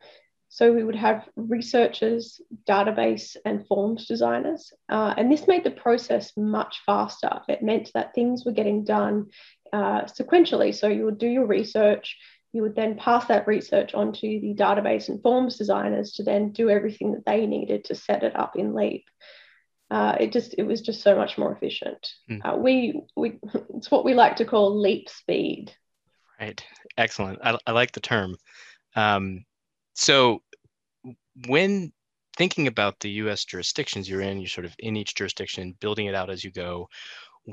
So, 0.48 0.72
we 0.72 0.84
would 0.84 0.94
have 0.94 1.28
researchers, 1.34 2.40
database, 2.68 3.36
and 3.44 3.66
forms 3.66 4.06
designers. 4.06 4.72
Uh, 4.88 5.12
and 5.16 5.30
this 5.30 5.48
made 5.48 5.64
the 5.64 5.72
process 5.72 6.36
much 6.36 6.82
faster. 6.86 7.40
It 7.48 7.64
meant 7.64 7.90
that 7.94 8.14
things 8.14 8.44
were 8.44 8.52
getting 8.52 8.84
done 8.84 9.30
uh, 9.72 10.02
sequentially. 10.02 10.72
So, 10.72 10.86
you 10.86 11.04
would 11.04 11.18
do 11.18 11.28
your 11.28 11.46
research, 11.46 12.16
You 12.52 12.62
would 12.62 12.76
then 12.76 12.96
pass 12.96 13.24
that 13.26 13.48
research 13.48 13.94
onto 13.94 14.40
the 14.40 14.54
database 14.54 15.08
and 15.08 15.20
forms 15.22 15.56
designers 15.56 16.12
to 16.12 16.22
then 16.22 16.52
do 16.52 16.70
everything 16.70 17.12
that 17.12 17.24
they 17.24 17.46
needed 17.46 17.86
to 17.86 17.94
set 17.94 18.22
it 18.22 18.36
up 18.36 18.56
in 18.56 18.74
Leap. 18.74 19.04
Uh, 19.92 20.16
it 20.18 20.32
just 20.32 20.54
it 20.56 20.62
was 20.62 20.80
just 20.80 21.02
so 21.02 21.14
much 21.14 21.36
more 21.36 21.52
efficient. 21.52 22.14
Mm. 22.30 22.40
Uh, 22.42 22.56
we 22.56 23.02
we 23.14 23.38
it's 23.76 23.90
what 23.90 24.06
we 24.06 24.14
like 24.14 24.36
to 24.36 24.46
call 24.46 24.80
leap 24.80 25.10
speed. 25.10 25.70
Right. 26.40 26.64
Excellent. 26.96 27.38
I, 27.44 27.58
I 27.66 27.72
like 27.72 27.92
the 27.92 28.00
term. 28.00 28.36
Um, 28.96 29.44
so 29.92 30.40
when 31.46 31.92
thinking 32.38 32.68
about 32.68 33.00
the 33.00 33.10
U.S. 33.10 33.44
jurisdictions 33.44 34.08
you're 34.08 34.22
in, 34.22 34.38
you're 34.38 34.48
sort 34.48 34.64
of 34.64 34.74
in 34.78 34.96
each 34.96 35.14
jurisdiction, 35.14 35.76
building 35.78 36.06
it 36.06 36.14
out 36.14 36.30
as 36.30 36.42
you 36.42 36.50
go. 36.50 36.88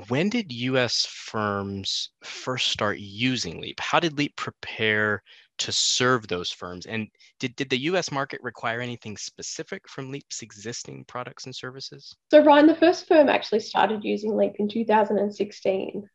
When 0.08 0.28
did 0.28 0.52
U.S. 0.52 1.04
firms 1.06 2.10
first 2.22 2.68
start 2.68 2.98
using 2.98 3.60
Leap? 3.60 3.80
How 3.80 3.98
did 3.98 4.16
Leap 4.16 4.36
prepare 4.36 5.22
to 5.58 5.72
serve 5.72 6.28
those 6.28 6.50
firms? 6.50 6.86
And 6.86 7.08
did, 7.40 7.56
did 7.56 7.70
the 7.70 7.78
US 7.78 8.12
market 8.12 8.40
require 8.42 8.80
anything 8.80 9.16
specific 9.16 9.88
from 9.88 10.12
Leap's 10.12 10.42
existing 10.42 11.04
products 11.06 11.46
and 11.46 11.54
services? 11.54 12.14
So, 12.30 12.44
Ryan, 12.44 12.68
the 12.68 12.76
first 12.76 13.08
firm 13.08 13.28
actually 13.28 13.60
started 13.60 14.04
using 14.04 14.36
Leap 14.36 14.54
in 14.58 14.68
2016. 14.68 16.08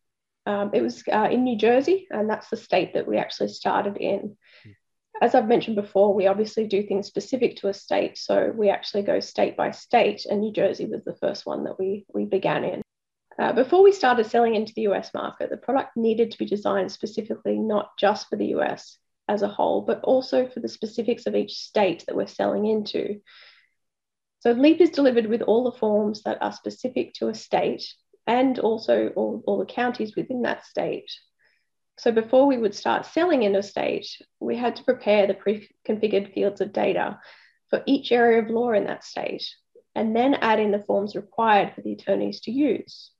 Um, 0.46 0.72
it 0.74 0.82
was 0.82 1.03
uh, 1.12 1.27
in 1.29 1.44
New 1.44 1.58
Jersey, 1.58 2.08
and 2.12 2.29
that's 2.29 2.50
the 2.50 2.58
state 2.58 2.94
that 2.94 3.08
we 3.08 3.17
actually 3.17 3.50
started 3.50 3.98
in. 3.98 4.38
Hmm. 4.63 4.72
As 5.22 5.36
I've 5.36 5.48
mentioned 5.48 5.75
before, 5.75 6.13
we 6.13 6.27
obviously 6.27 6.67
do 6.67 6.84
things 6.84 7.08
specific 7.08 7.58
to 7.58 7.70
a 7.70 7.74
state. 7.74 8.17
So 8.17 8.53
we 8.55 8.70
actually 8.70 9.03
go 9.03 9.20
state 9.20 9.58
by 9.58 9.72
state, 9.72 10.25
and 10.29 10.39
New 10.39 10.53
Jersey 10.53 10.86
was 10.86 11.03
the 11.03 11.15
first 11.20 11.46
one 11.46 11.65
that 11.65 11.77
we, 11.77 12.05
we 12.13 12.25
began 12.25 12.63
in. 12.63 12.85
Uh, 13.38 13.51
before 13.51 13.84
we 13.84 13.92
started 13.92 14.25
selling 14.25 14.56
into 14.56 14.74
the 14.75 14.84
US 14.84 15.13
market, 15.13 15.50
the 15.50 15.58
product 15.58 15.98
needed 15.98 16.32
to 16.32 16.38
be 16.38 16.46
designed 16.46 16.92
specifically 16.92 17.60
not 17.60 17.98
just 17.98 18.30
for 18.30 18.38
the 18.38 18.56
US 18.58 18.98
as 19.27 19.42
a 19.42 19.48
whole, 19.48 19.82
but 19.82 20.01
also 20.04 20.48
for 20.48 20.62
the 20.62 20.70
specifics 20.70 21.25
of 21.25 21.36
each 21.36 21.56
state 21.56 22.06
that 22.08 22.15
we're 22.15 22.27
selling 22.27 22.65
into. 22.65 23.20
So 24.39 24.51
LEAP 24.51 24.80
is 24.80 24.92
delivered 24.92 25.25
with 25.25 25.42
all 25.42 25.63
the 25.63 25.77
forms 25.77 26.22
that 26.24 26.38
are 26.42 26.51
specific 26.54 27.13
to 27.15 27.30
a 27.30 27.34
state 27.34 27.92
and 28.27 28.58
also 28.60 29.10
all, 29.15 29.44
all 29.46 29.58
the 29.58 29.65
counties 29.65 30.15
within 30.15 30.44
that 30.44 30.65
state. 30.65 31.12
So 31.98 32.12
before 32.12 32.46
we 32.46 32.58
would 32.58 32.75
start 32.75 33.06
selling 33.06 33.44
in 33.44 33.56
a 33.56 33.63
state, 33.63 34.08
we 34.39 34.56
had 34.56 34.75
to 34.77 34.84
prepare 34.84 35.27
the 35.27 35.34
pre-configured 35.34 36.34
fields 36.34 36.62
of 36.62 36.74
data 36.74 37.20
for 37.70 37.84
each 37.86 38.12
area 38.12 38.42
of 38.42 38.50
law 38.50 38.72
in 38.72 38.86
that 38.86 39.04
state, 39.04 39.48
and 39.96 40.15
then 40.15 40.36
add 40.36 40.60
in 40.60 40.72
the 40.72 40.84
forms 40.84 41.15
required 41.15 41.74
for 41.74 41.82
the 41.82 41.94
attorneys 41.94 42.42
to 42.42 42.51
use. 42.51 43.12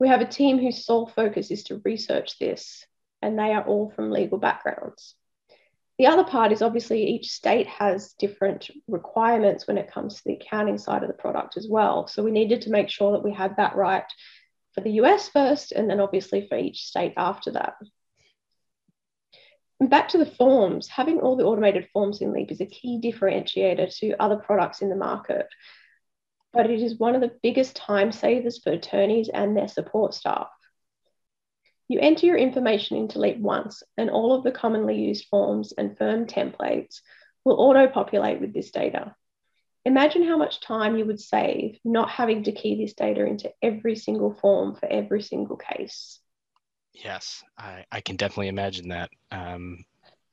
We 0.00 0.08
have 0.08 0.22
a 0.22 0.26
team 0.26 0.58
whose 0.58 0.84
sole 0.84 1.06
focus 1.06 1.50
is 1.50 1.62
to 1.64 1.82
research 1.84 2.38
this, 2.38 2.86
and 3.20 3.38
they 3.38 3.52
are 3.52 3.62
all 3.62 3.90
from 3.90 4.10
legal 4.10 4.38
backgrounds. 4.38 5.14
The 5.98 6.06
other 6.06 6.24
part 6.24 6.52
is 6.52 6.62
obviously 6.62 7.06
each 7.06 7.30
state 7.30 7.66
has 7.66 8.14
different 8.14 8.70
requirements 8.88 9.66
when 9.66 9.76
it 9.76 9.92
comes 9.92 10.14
to 10.14 10.22
the 10.24 10.32
accounting 10.32 10.78
side 10.78 11.02
of 11.02 11.08
the 11.08 11.14
product 11.14 11.58
as 11.58 11.68
well. 11.68 12.06
So 12.06 12.22
we 12.22 12.30
needed 12.30 12.62
to 12.62 12.70
make 12.70 12.88
sure 12.88 13.12
that 13.12 13.22
we 13.22 13.34
had 13.34 13.58
that 13.58 13.76
right 13.76 14.10
for 14.74 14.80
the 14.80 14.92
US 15.02 15.28
first, 15.28 15.72
and 15.72 15.90
then 15.90 16.00
obviously 16.00 16.48
for 16.48 16.56
each 16.56 16.86
state 16.86 17.12
after 17.18 17.50
that. 17.50 17.74
And 19.80 19.90
back 19.90 20.08
to 20.10 20.18
the 20.18 20.24
forms, 20.24 20.88
having 20.88 21.20
all 21.20 21.36
the 21.36 21.44
automated 21.44 21.88
forms 21.92 22.22
in 22.22 22.32
Leap 22.32 22.50
is 22.50 22.62
a 22.62 22.66
key 22.66 22.98
differentiator 23.02 23.94
to 23.98 24.14
other 24.18 24.36
products 24.36 24.80
in 24.80 24.88
the 24.88 24.96
market. 24.96 25.46
But 26.52 26.70
it 26.70 26.80
is 26.82 26.98
one 26.98 27.14
of 27.14 27.20
the 27.20 27.36
biggest 27.42 27.76
time 27.76 28.12
savers 28.12 28.62
for 28.62 28.72
attorneys 28.72 29.28
and 29.28 29.56
their 29.56 29.68
support 29.68 30.14
staff. 30.14 30.48
You 31.88 31.98
enter 32.00 32.26
your 32.26 32.36
information 32.36 32.96
into 32.96 33.18
Leap 33.18 33.38
once, 33.38 33.82
and 33.96 34.10
all 34.10 34.32
of 34.32 34.44
the 34.44 34.52
commonly 34.52 34.96
used 34.96 35.26
forms 35.28 35.72
and 35.72 35.98
firm 35.98 36.26
templates 36.26 37.00
will 37.44 37.60
auto 37.60 37.88
populate 37.88 38.40
with 38.40 38.54
this 38.54 38.70
data. 38.70 39.14
Imagine 39.84 40.24
how 40.24 40.36
much 40.36 40.60
time 40.60 40.96
you 40.96 41.06
would 41.06 41.20
save 41.20 41.78
not 41.84 42.10
having 42.10 42.44
to 42.44 42.52
key 42.52 42.80
this 42.80 42.94
data 42.94 43.24
into 43.24 43.50
every 43.62 43.96
single 43.96 44.34
form 44.34 44.74
for 44.74 44.86
every 44.86 45.22
single 45.22 45.56
case. 45.56 46.20
Yes, 46.92 47.42
I, 47.56 47.84
I 47.90 48.00
can 48.00 48.16
definitely 48.16 48.48
imagine 48.48 48.88
that. 48.88 49.10
Um, 49.30 49.84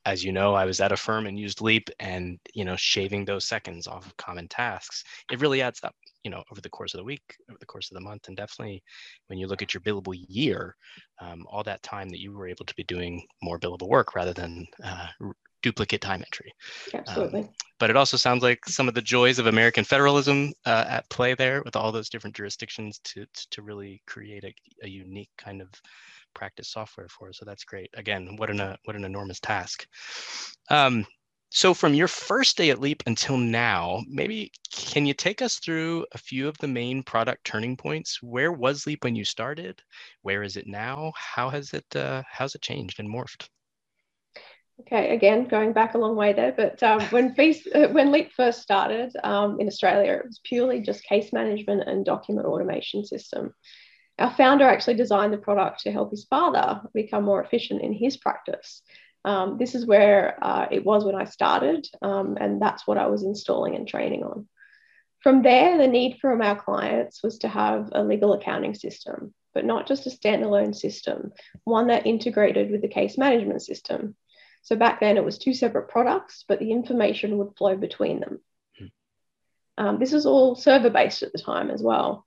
as 0.04 0.24
you 0.24 0.32
know, 0.32 0.54
I 0.54 0.64
was 0.64 0.80
at 0.80 0.92
a 0.92 0.96
firm 0.96 1.26
and 1.26 1.38
used 1.38 1.60
Leap, 1.60 1.90
and 1.98 2.38
you 2.54 2.64
know, 2.64 2.76
shaving 2.76 3.24
those 3.24 3.46
seconds 3.46 3.86
off 3.86 4.06
of 4.06 4.16
common 4.16 4.48
tasks, 4.48 5.04
it 5.30 5.40
really 5.40 5.62
adds 5.62 5.80
up. 5.82 5.94
You 6.24 6.30
know, 6.30 6.42
over 6.50 6.60
the 6.60 6.70
course 6.70 6.94
of 6.94 6.98
the 6.98 7.04
week, 7.04 7.22
over 7.48 7.58
the 7.58 7.66
course 7.66 7.90
of 7.90 7.94
the 7.94 8.04
month, 8.04 8.28
and 8.28 8.36
definitely 8.36 8.82
when 9.28 9.38
you 9.38 9.46
look 9.46 9.62
at 9.62 9.72
your 9.74 9.80
billable 9.80 10.14
year, 10.28 10.74
um, 11.20 11.44
all 11.48 11.62
that 11.64 11.82
time 11.82 12.08
that 12.10 12.20
you 12.20 12.32
were 12.32 12.48
able 12.48 12.64
to 12.64 12.74
be 12.74 12.84
doing 12.84 13.24
more 13.42 13.58
billable 13.58 13.88
work 13.88 14.14
rather 14.14 14.32
than 14.32 14.66
uh, 14.84 15.06
duplicate 15.62 16.00
time 16.00 16.20
entry. 16.20 16.52
Absolutely. 16.94 17.40
Um, 17.42 17.48
but 17.78 17.90
it 17.90 17.96
also 17.96 18.16
sounds 18.16 18.42
like 18.42 18.64
some 18.66 18.88
of 18.88 18.94
the 18.94 19.02
joys 19.02 19.38
of 19.38 19.46
American 19.46 19.84
federalism 19.84 20.52
uh, 20.66 20.84
at 20.88 21.08
play 21.10 21.34
there, 21.34 21.62
with 21.62 21.76
all 21.76 21.92
those 21.92 22.08
different 22.08 22.36
jurisdictions 22.36 23.00
to 23.04 23.26
to 23.50 23.62
really 23.62 24.02
create 24.06 24.44
a, 24.44 24.54
a 24.82 24.88
unique 24.88 25.30
kind 25.38 25.62
of 25.62 25.68
practice 26.38 26.68
software 26.70 27.08
for. 27.08 27.32
So 27.32 27.44
that's 27.44 27.64
great. 27.64 27.90
Again, 27.94 28.36
what 28.36 28.50
an 28.50 28.60
uh, 28.60 28.76
what 28.84 28.96
an 28.96 29.04
enormous 29.04 29.40
task. 29.40 29.86
Um, 30.70 31.04
so 31.50 31.74
from 31.74 31.94
your 31.94 32.08
first 32.08 32.56
day 32.58 32.70
at 32.70 32.80
Leap 32.80 33.02
until 33.06 33.38
now, 33.38 34.02
maybe 34.06 34.52
can 34.70 35.06
you 35.06 35.14
take 35.14 35.40
us 35.42 35.58
through 35.58 36.06
a 36.12 36.18
few 36.18 36.46
of 36.46 36.58
the 36.58 36.68
main 36.68 37.02
product 37.02 37.44
turning 37.44 37.76
points? 37.76 38.22
Where 38.22 38.52
was 38.52 38.86
Leap 38.86 39.02
when 39.02 39.16
you 39.16 39.24
started? 39.24 39.82
Where 40.22 40.42
is 40.42 40.56
it 40.56 40.66
now? 40.66 41.12
How 41.16 41.50
has 41.50 41.72
it 41.72 41.86
uh, 41.96 42.22
how's 42.30 42.54
it 42.54 42.62
changed 42.62 43.00
and 43.00 43.08
morphed? 43.08 43.48
Okay, 44.82 45.12
again, 45.12 45.48
going 45.48 45.72
back 45.72 45.94
a 45.94 45.98
long 45.98 46.14
way 46.14 46.32
there, 46.32 46.52
but 46.56 46.80
um, 46.84 47.00
when, 47.10 47.34
uh, 47.74 47.88
when 47.88 48.12
Leap 48.12 48.30
first 48.36 48.62
started 48.62 49.10
um, 49.24 49.58
in 49.58 49.66
Australia, 49.66 50.12
it 50.12 50.26
was 50.26 50.40
purely 50.44 50.80
just 50.80 51.02
case 51.02 51.32
management 51.32 51.88
and 51.88 52.04
document 52.04 52.46
automation 52.46 53.04
system 53.04 53.52
our 54.18 54.30
founder 54.34 54.64
actually 54.64 54.94
designed 54.94 55.32
the 55.32 55.38
product 55.38 55.80
to 55.80 55.92
help 55.92 56.10
his 56.10 56.24
father 56.24 56.82
become 56.92 57.24
more 57.24 57.42
efficient 57.42 57.82
in 57.82 57.92
his 57.92 58.16
practice. 58.16 58.82
Um, 59.24 59.58
this 59.58 59.74
is 59.74 59.86
where 59.86 60.38
uh, 60.42 60.66
it 60.70 60.84
was 60.84 61.04
when 61.04 61.14
I 61.14 61.24
started, 61.24 61.86
um, 62.02 62.36
and 62.40 62.60
that's 62.60 62.86
what 62.86 62.98
I 62.98 63.06
was 63.06 63.24
installing 63.24 63.74
and 63.74 63.86
training 63.86 64.24
on. 64.24 64.48
From 65.22 65.42
there, 65.42 65.76
the 65.76 65.88
need 65.88 66.18
from 66.20 66.40
our 66.40 66.56
clients 66.56 67.22
was 67.22 67.38
to 67.38 67.48
have 67.48 67.90
a 67.92 68.04
legal 68.04 68.32
accounting 68.32 68.74
system, 68.74 69.34
but 69.52 69.64
not 69.64 69.86
just 69.86 70.06
a 70.06 70.10
standalone 70.10 70.74
system, 70.74 71.32
one 71.64 71.88
that 71.88 72.06
integrated 72.06 72.70
with 72.70 72.82
the 72.82 72.88
case 72.88 73.18
management 73.18 73.62
system. 73.62 74.14
So 74.62 74.76
back 74.76 75.00
then, 75.00 75.16
it 75.16 75.24
was 75.24 75.38
two 75.38 75.54
separate 75.54 75.88
products, 75.88 76.44
but 76.46 76.60
the 76.60 76.70
information 76.70 77.38
would 77.38 77.56
flow 77.56 77.76
between 77.76 78.20
them. 78.20 78.40
Hmm. 78.78 78.86
Um, 79.76 79.98
this 79.98 80.12
was 80.12 80.26
all 80.26 80.54
server 80.54 80.90
based 80.90 81.22
at 81.22 81.32
the 81.32 81.38
time 81.38 81.70
as 81.70 81.82
well. 81.82 82.26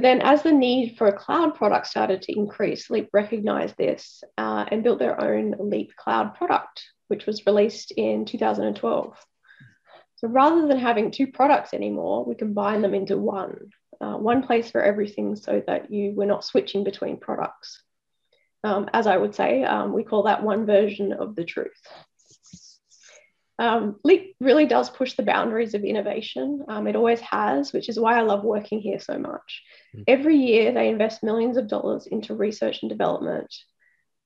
But 0.00 0.04
then, 0.04 0.22
as 0.22 0.42
the 0.42 0.50
need 0.50 0.96
for 0.96 1.08
a 1.08 1.12
cloud 1.12 1.56
product 1.56 1.86
started 1.86 2.22
to 2.22 2.32
increase, 2.32 2.88
Leap 2.88 3.10
recognized 3.12 3.76
this 3.76 4.24
uh, 4.38 4.64
and 4.70 4.82
built 4.82 4.98
their 4.98 5.20
own 5.20 5.54
Leap 5.58 5.94
Cloud 5.94 6.36
product, 6.36 6.82
which 7.08 7.26
was 7.26 7.44
released 7.44 7.90
in 7.90 8.24
2012. 8.24 9.14
So 10.16 10.28
rather 10.28 10.66
than 10.66 10.78
having 10.78 11.10
two 11.10 11.26
products 11.26 11.74
anymore, 11.74 12.24
we 12.24 12.34
combine 12.34 12.80
them 12.80 12.94
into 12.94 13.18
one, 13.18 13.72
uh, 14.00 14.14
one 14.14 14.42
place 14.42 14.70
for 14.70 14.80
everything 14.80 15.36
so 15.36 15.62
that 15.66 15.92
you 15.92 16.12
were 16.12 16.24
not 16.24 16.46
switching 16.46 16.82
between 16.82 17.20
products. 17.20 17.82
Um, 18.64 18.88
as 18.94 19.06
I 19.06 19.18
would 19.18 19.34
say, 19.34 19.64
um, 19.64 19.92
we 19.92 20.02
call 20.02 20.22
that 20.22 20.42
one 20.42 20.64
version 20.64 21.12
of 21.12 21.36
the 21.36 21.44
truth. 21.44 21.78
Um, 23.60 23.96
Leap 24.04 24.36
really 24.40 24.64
does 24.64 24.88
push 24.88 25.12
the 25.12 25.22
boundaries 25.22 25.74
of 25.74 25.84
innovation. 25.84 26.64
Um, 26.66 26.86
it 26.86 26.96
always 26.96 27.20
has, 27.20 27.74
which 27.74 27.90
is 27.90 28.00
why 28.00 28.16
I 28.16 28.22
love 28.22 28.42
working 28.42 28.80
here 28.80 28.98
so 28.98 29.18
much. 29.18 29.62
Mm. 29.94 30.04
Every 30.08 30.36
year, 30.36 30.72
they 30.72 30.88
invest 30.88 31.22
millions 31.22 31.58
of 31.58 31.68
dollars 31.68 32.06
into 32.06 32.34
research 32.34 32.78
and 32.80 32.88
development. 32.88 33.54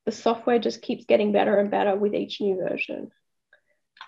The 0.07 0.13
software 0.13 0.61
just 0.61 0.83
keeps 0.83 1.07
getting 1.07 1.33
better 1.33 1.59
and 1.59 1.69
better 1.69 1.97
with 1.97 2.15
each 2.15 2.41
new 2.41 2.57
version. 2.57 3.11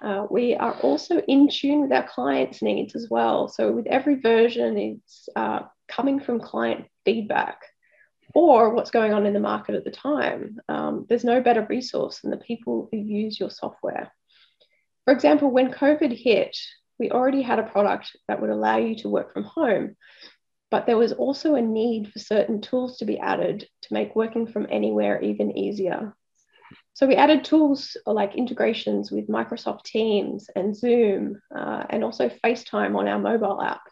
Uh, 0.00 0.26
we 0.30 0.54
are 0.54 0.74
also 0.74 1.18
in 1.18 1.48
tune 1.48 1.80
with 1.80 1.92
our 1.92 2.06
clients' 2.06 2.62
needs 2.62 2.94
as 2.94 3.08
well. 3.10 3.48
So, 3.48 3.72
with 3.72 3.88
every 3.88 4.20
version, 4.20 4.76
it's 4.78 5.28
uh, 5.34 5.62
coming 5.88 6.20
from 6.20 6.38
client 6.38 6.86
feedback 7.04 7.62
or 8.32 8.70
what's 8.74 8.92
going 8.92 9.12
on 9.12 9.26
in 9.26 9.32
the 9.32 9.40
market 9.40 9.74
at 9.74 9.82
the 9.82 9.90
time. 9.90 10.58
Um, 10.68 11.06
there's 11.08 11.24
no 11.24 11.40
better 11.40 11.66
resource 11.68 12.20
than 12.20 12.30
the 12.30 12.36
people 12.36 12.88
who 12.92 12.98
use 12.98 13.40
your 13.40 13.50
software. 13.50 14.12
For 15.06 15.12
example, 15.12 15.50
when 15.52 15.70
COVID 15.72 16.12
hit, 16.20 16.58
we 16.98 17.12
already 17.12 17.40
had 17.40 17.60
a 17.60 17.70
product 17.70 18.16
that 18.26 18.40
would 18.40 18.50
allow 18.50 18.78
you 18.78 18.96
to 18.96 19.08
work 19.08 19.32
from 19.32 19.44
home, 19.44 19.96
but 20.70 20.86
there 20.86 20.96
was 20.96 21.12
also 21.12 21.54
a 21.54 21.62
need 21.62 22.12
for 22.12 22.18
certain 22.18 22.60
tools 22.60 22.98
to 22.98 23.04
be 23.04 23.18
added 23.18 23.68
to 23.82 23.94
make 23.94 24.16
working 24.16 24.48
from 24.48 24.66
anywhere 24.68 25.22
even 25.22 25.56
easier. 25.56 26.16
So 26.94 27.06
we 27.06 27.14
added 27.14 27.44
tools 27.44 27.96
like 28.04 28.34
integrations 28.34 29.12
with 29.12 29.28
Microsoft 29.28 29.84
Teams 29.84 30.50
and 30.56 30.76
Zoom, 30.76 31.40
uh, 31.56 31.84
and 31.88 32.02
also 32.02 32.28
FaceTime 32.28 32.98
on 32.98 33.06
our 33.06 33.20
mobile 33.20 33.62
app. 33.62 33.82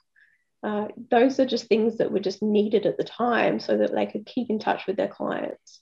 Uh, 0.65 0.89
those 1.13 1.39
are 1.39 1.47
just 1.47 1.67
things 1.67 1.99
that 1.99 2.11
were 2.11 2.19
just 2.19 2.43
needed 2.43 2.87
at 2.87 2.97
the 2.97 3.05
time 3.05 3.61
so 3.61 3.77
that 3.77 3.95
they 3.95 4.07
could 4.07 4.27
keep 4.27 4.51
in 4.51 4.59
touch 4.59 4.89
with 4.89 4.97
their 4.97 5.07
clients. 5.07 5.81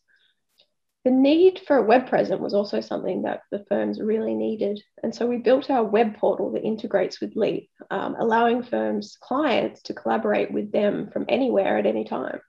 The 1.04 1.11
need 1.11 1.61
for 1.66 1.76
a 1.76 1.82
web 1.82 2.09
presence 2.09 2.40
was 2.40 2.54
also 2.54 2.80
something 2.80 3.23
that 3.23 3.42
the 3.50 3.64
firms 3.68 4.00
really 4.00 4.35
needed. 4.35 4.80
And 5.02 5.12
so 5.12 5.26
we 5.26 5.38
built 5.38 5.68
our 5.68 5.82
web 5.82 6.16
portal 6.16 6.52
that 6.52 6.62
integrates 6.62 7.21
with 7.21 7.35
Leap, 7.35 7.71
um, 7.90 8.14
allowing 8.18 8.62
firms' 8.62 9.16
clients 9.21 9.82
to 9.82 9.94
collaborate 9.94 10.52
with 10.52 10.71
them 10.71 11.11
from 11.11 11.25
anywhere 11.28 11.78
at 11.78 11.87
any 11.87 12.04
time. 12.04 12.40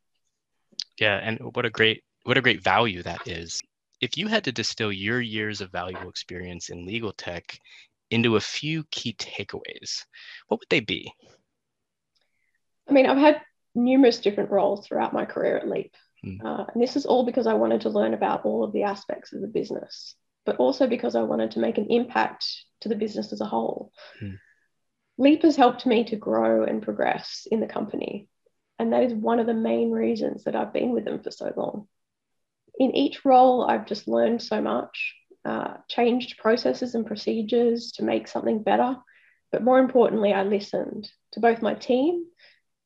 Yeah, 1.00 1.16
and 1.16 1.40
what 1.56 1.66
a 1.66 1.72
great 1.72 2.04
what 2.24 2.38
a 2.38 2.42
great 2.42 2.64
value 2.64 3.02
that 3.04 3.28
is. 3.28 3.62
If 4.00 4.18
you 4.18 4.28
had 4.28 4.44
to 4.44 4.52
distill 4.52 4.92
your 4.92 5.20
years 5.20 5.60
of 5.60 5.72
valuable 5.72 6.10
experience 6.10 6.70
in 6.70 6.86
legal 6.86 7.12
tech 7.12 7.58
into 8.12 8.36
a 8.36 8.42
few 8.42 8.84
key 8.92 9.14
takeaways, 9.14 10.06
what 10.48 10.60
would 10.60 10.70
they 10.70 10.80
be? 10.80 11.12
I 12.88 12.92
mean, 12.92 13.08
I've 13.08 13.18
had 13.18 13.42
numerous 13.76 14.20
different 14.20 14.52
roles 14.52 14.86
throughout 14.86 15.14
my 15.14 15.26
career 15.26 15.58
at 15.58 15.68
Leap. 15.68 15.96
Mm. 16.26 16.44
Uh, 16.44 16.66
and 16.74 16.82
this 16.82 16.96
is 16.96 17.06
all 17.06 17.26
because 17.26 17.48
I 17.48 17.54
wanted 17.54 17.82
to 17.82 17.90
learn 17.90 18.14
about 18.14 18.46
all 18.46 18.64
of 18.64 18.72
the 18.72 18.84
aspects 18.84 19.34
of 19.34 19.42
the 19.42 19.48
business, 19.48 20.16
but 20.46 20.58
also 20.58 20.88
because 20.88 21.16
I 21.16 21.24
wanted 21.24 21.52
to 21.52 21.60
make 21.60 21.78
an 21.78 21.88
impact 21.90 22.46
to 22.82 22.90
the 22.90 22.96
business 22.96 23.34
as 23.34 23.42
a 23.42 23.46
whole. 23.46 23.92
Mm. 24.22 24.38
Leap 25.18 25.44
has 25.44 25.56
helped 25.56 25.86
me 25.86 26.04
to 26.06 26.16
grow 26.16 26.64
and 26.64 26.82
progress 26.82 27.48
in 27.52 27.60
the 27.60 27.68
company. 27.68 28.28
And 28.80 28.92
that 28.94 29.04
is 29.04 29.14
one 29.14 29.40
of 29.40 29.46
the 29.46 29.54
main 29.54 29.92
reasons 29.92 30.46
that 30.46 30.56
I've 30.56 30.74
been 30.74 30.92
with 30.92 31.06
them 31.06 31.22
for 31.22 31.32
so 31.32 31.54
long. 31.56 31.88
In 32.80 32.96
each 32.96 33.24
role, 33.24 33.64
I've 33.64 33.86
just 33.86 34.08
learned 34.08 34.42
so 34.42 34.62
much, 34.62 35.14
uh, 35.46 35.76
changed 35.88 36.40
processes 36.40 36.96
and 36.96 37.06
procedures 37.06 37.92
to 37.94 38.04
make 38.04 38.28
something 38.28 38.64
better. 38.64 38.98
But 39.52 39.64
more 39.64 39.78
importantly, 39.78 40.34
I 40.34 40.44
listened 40.44 41.08
to 41.34 41.40
both 41.40 41.62
my 41.62 41.76
team 41.76 42.26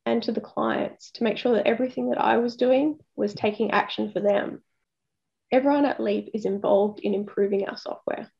and 0.07 0.23
to 0.23 0.31
the 0.31 0.39
clients 0.39 1.11
to 1.11 1.23
make 1.25 1.37
sure 1.37 1.53
that 1.55 1.67
everything 1.67 2.09
that 2.09 2.21
I 2.21 2.37
was 2.37 2.55
doing 2.55 2.97
was 3.17 3.33
taking 3.33 3.71
action 3.71 4.11
for 4.13 4.21
them. 4.21 4.63
Everyone 5.51 5.85
at 5.85 5.99
Leap 5.99 6.29
is 6.33 6.45
involved 6.45 7.01
in 7.01 7.13
improving 7.13 7.67
our 7.67 7.75
software. 7.75 8.31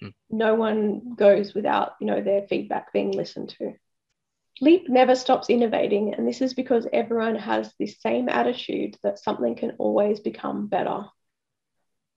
Hmm. 0.00 0.08
No 0.30 0.56
one 0.56 1.14
goes 1.14 1.54
without, 1.54 1.92
you 2.00 2.08
know, 2.08 2.20
their 2.20 2.42
feedback 2.48 2.92
being 2.92 3.12
listened 3.12 3.50
to. 3.58 3.74
Leap 4.60 4.88
never 4.88 5.14
stops 5.14 5.48
innovating, 5.48 6.12
and 6.12 6.26
this 6.26 6.42
is 6.42 6.54
because 6.54 6.88
everyone 6.92 7.36
has 7.36 7.72
this 7.78 8.00
same 8.00 8.28
attitude 8.28 8.96
that 9.04 9.20
something 9.20 9.54
can 9.54 9.76
always 9.78 10.18
become 10.18 10.66
better. 10.66 11.04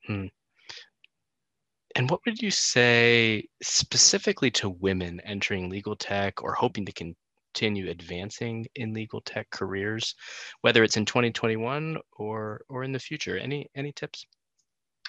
Hmm. 0.08 0.26
And 1.96 2.10
what 2.10 2.22
would 2.26 2.42
you 2.42 2.52
say 2.52 3.48
specifically 3.62 4.50
to 4.52 4.70
women 4.70 5.20
entering 5.22 5.70
legal 5.70 5.96
tech 5.96 6.44
or 6.44 6.54
hoping 6.54 6.86
to 6.88 6.92
con- 6.92 7.16
continue 7.56 7.90
advancing 7.90 8.68
in 8.76 8.94
legal 8.94 9.22
tech 9.22 9.50
careers, 9.50 10.14
whether 10.62 10.84
it's 10.84 10.98
in 10.98 11.06
2021 11.06 11.98
or 12.18 12.62
or 12.68 12.84
in 12.84 12.92
the 12.92 13.00
future? 13.00 13.38
Any 13.38 13.70
any 13.76 13.94
tips? 13.94 14.26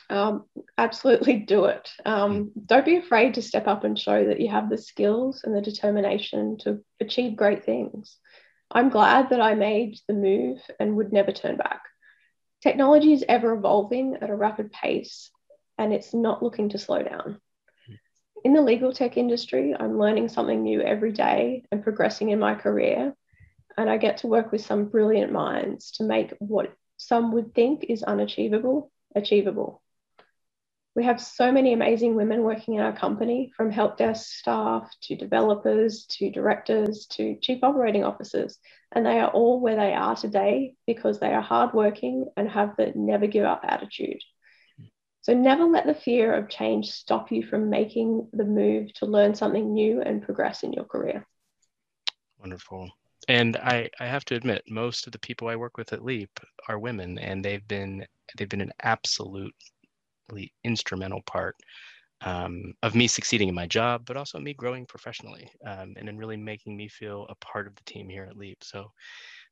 Um, 0.08 0.44
absolutely 0.78 1.38
do 1.40 1.64
it. 1.64 1.90
Um, 2.04 2.44
mm. 2.44 2.66
Don't 2.66 2.84
be 2.84 2.96
afraid 2.96 3.34
to 3.34 3.42
step 3.42 3.66
up 3.66 3.82
and 3.82 3.98
show 3.98 4.26
that 4.26 4.40
you 4.40 4.48
have 4.48 4.70
the 4.70 4.78
skills 4.78 5.42
and 5.42 5.54
the 5.54 5.60
determination 5.60 6.58
to 6.58 6.84
achieve 7.00 7.36
great 7.36 7.64
things. 7.64 8.16
I'm 8.70 8.90
glad 8.90 9.30
that 9.30 9.40
I 9.40 9.54
made 9.54 9.98
the 10.06 10.14
move 10.14 10.58
and 10.78 10.96
would 10.96 11.12
never 11.12 11.32
turn 11.32 11.56
back. 11.56 11.82
Technology 12.62 13.12
is 13.12 13.24
ever 13.28 13.54
evolving 13.54 14.18
at 14.20 14.30
a 14.30 14.36
rapid 14.36 14.70
pace 14.70 15.30
and 15.78 15.92
it's 15.92 16.14
not 16.14 16.42
looking 16.42 16.68
to 16.70 16.78
slow 16.78 17.02
down 17.02 17.40
in 18.46 18.52
the 18.52 18.62
legal 18.62 18.92
tech 18.92 19.16
industry, 19.16 19.74
I'm 19.76 19.98
learning 19.98 20.28
something 20.28 20.62
new 20.62 20.80
every 20.80 21.10
day 21.10 21.64
and 21.72 21.82
progressing 21.82 22.30
in 22.30 22.38
my 22.38 22.54
career. 22.54 23.12
And 23.76 23.90
I 23.90 23.96
get 23.96 24.18
to 24.18 24.28
work 24.28 24.52
with 24.52 24.64
some 24.64 24.84
brilliant 24.84 25.32
minds 25.32 25.90
to 25.96 26.04
make 26.04 26.32
what 26.38 26.72
some 26.96 27.32
would 27.32 27.56
think 27.56 27.86
is 27.88 28.04
unachievable 28.04 28.92
achievable. 29.16 29.82
We 30.94 31.02
have 31.06 31.20
so 31.20 31.50
many 31.50 31.72
amazing 31.72 32.14
women 32.14 32.44
working 32.44 32.74
in 32.74 32.82
our 32.82 32.96
company, 32.96 33.50
from 33.56 33.72
help 33.72 33.98
desk 33.98 34.30
staff 34.30 34.94
to 35.02 35.16
developers 35.16 36.06
to 36.10 36.30
directors 36.30 37.06
to 37.14 37.36
chief 37.42 37.64
operating 37.64 38.04
officers. 38.04 38.60
And 38.92 39.04
they 39.04 39.18
are 39.18 39.30
all 39.30 39.58
where 39.58 39.74
they 39.74 39.92
are 39.92 40.14
today 40.14 40.74
because 40.86 41.18
they 41.18 41.34
are 41.34 41.42
hardworking 41.42 42.26
and 42.36 42.48
have 42.48 42.76
the 42.76 42.92
never 42.94 43.26
give 43.26 43.44
up 43.44 43.62
attitude. 43.64 44.22
So 45.26 45.34
never 45.34 45.64
let 45.64 45.86
the 45.86 45.94
fear 45.94 46.32
of 46.32 46.48
change 46.48 46.92
stop 46.92 47.32
you 47.32 47.44
from 47.44 47.68
making 47.68 48.28
the 48.32 48.44
move 48.44 48.94
to 48.94 49.06
learn 49.06 49.34
something 49.34 49.74
new 49.74 50.00
and 50.00 50.22
progress 50.22 50.62
in 50.62 50.72
your 50.72 50.84
career. 50.84 51.26
Wonderful. 52.38 52.88
And 53.26 53.56
I, 53.56 53.90
I 53.98 54.06
have 54.06 54.24
to 54.26 54.36
admit, 54.36 54.62
most 54.68 55.04
of 55.04 55.12
the 55.12 55.18
people 55.18 55.48
I 55.48 55.56
work 55.56 55.78
with 55.78 55.92
at 55.92 56.04
Leap 56.04 56.30
are 56.68 56.78
women, 56.78 57.18
and 57.18 57.44
they've 57.44 57.66
been 57.66 58.06
they've 58.38 58.48
been 58.48 58.60
an 58.60 58.70
absolutely 58.84 59.52
instrumental 60.62 61.22
part 61.22 61.56
um, 62.20 62.74
of 62.84 62.94
me 62.94 63.08
succeeding 63.08 63.48
in 63.48 63.54
my 63.56 63.66
job, 63.66 64.04
but 64.06 64.16
also 64.16 64.38
me 64.38 64.54
growing 64.54 64.86
professionally, 64.86 65.50
um, 65.66 65.94
and 65.96 66.08
in 66.08 66.16
really 66.16 66.36
making 66.36 66.76
me 66.76 66.86
feel 66.86 67.26
a 67.28 67.34
part 67.44 67.66
of 67.66 67.74
the 67.74 67.82
team 67.82 68.08
here 68.08 68.28
at 68.30 68.36
Leap. 68.36 68.62
So, 68.62 68.92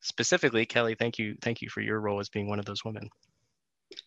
specifically, 0.02 0.66
Kelly, 0.66 0.94
thank 0.94 1.18
you, 1.18 1.37
thank 1.42 1.60
you 1.60 1.68
for 1.68 1.80
your 1.80 1.98
role 1.98 2.20
as 2.20 2.28
being 2.28 2.48
one 2.48 2.60
of 2.60 2.64
those 2.64 2.84
women. 2.84 3.10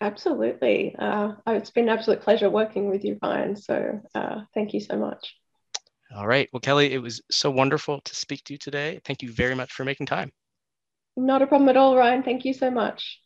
Absolutely. 0.01 0.95
Uh, 0.97 1.33
it's 1.47 1.71
been 1.71 1.89
an 1.89 1.97
absolute 1.97 2.21
pleasure 2.21 2.49
working 2.49 2.89
with 2.89 3.03
you, 3.03 3.17
Ryan. 3.21 3.55
So 3.55 4.01
uh, 4.13 4.41
thank 4.53 4.73
you 4.73 4.79
so 4.79 4.97
much. 4.97 5.35
All 6.15 6.27
right. 6.27 6.49
Well, 6.53 6.61
Kelly, 6.61 6.93
it 6.93 6.99
was 6.99 7.21
so 7.29 7.51
wonderful 7.51 8.01
to 8.01 8.15
speak 8.15 8.43
to 8.45 8.53
you 8.53 8.57
today. 8.57 9.01
Thank 9.03 9.21
you 9.21 9.31
very 9.31 9.55
much 9.55 9.73
for 9.73 9.83
making 9.83 10.05
time. 10.05 10.31
Not 11.17 11.41
a 11.41 11.47
problem 11.47 11.69
at 11.69 11.77
all, 11.77 11.97
Ryan. 11.97 12.23
Thank 12.23 12.45
you 12.45 12.53
so 12.53 12.71
much. 12.71 13.19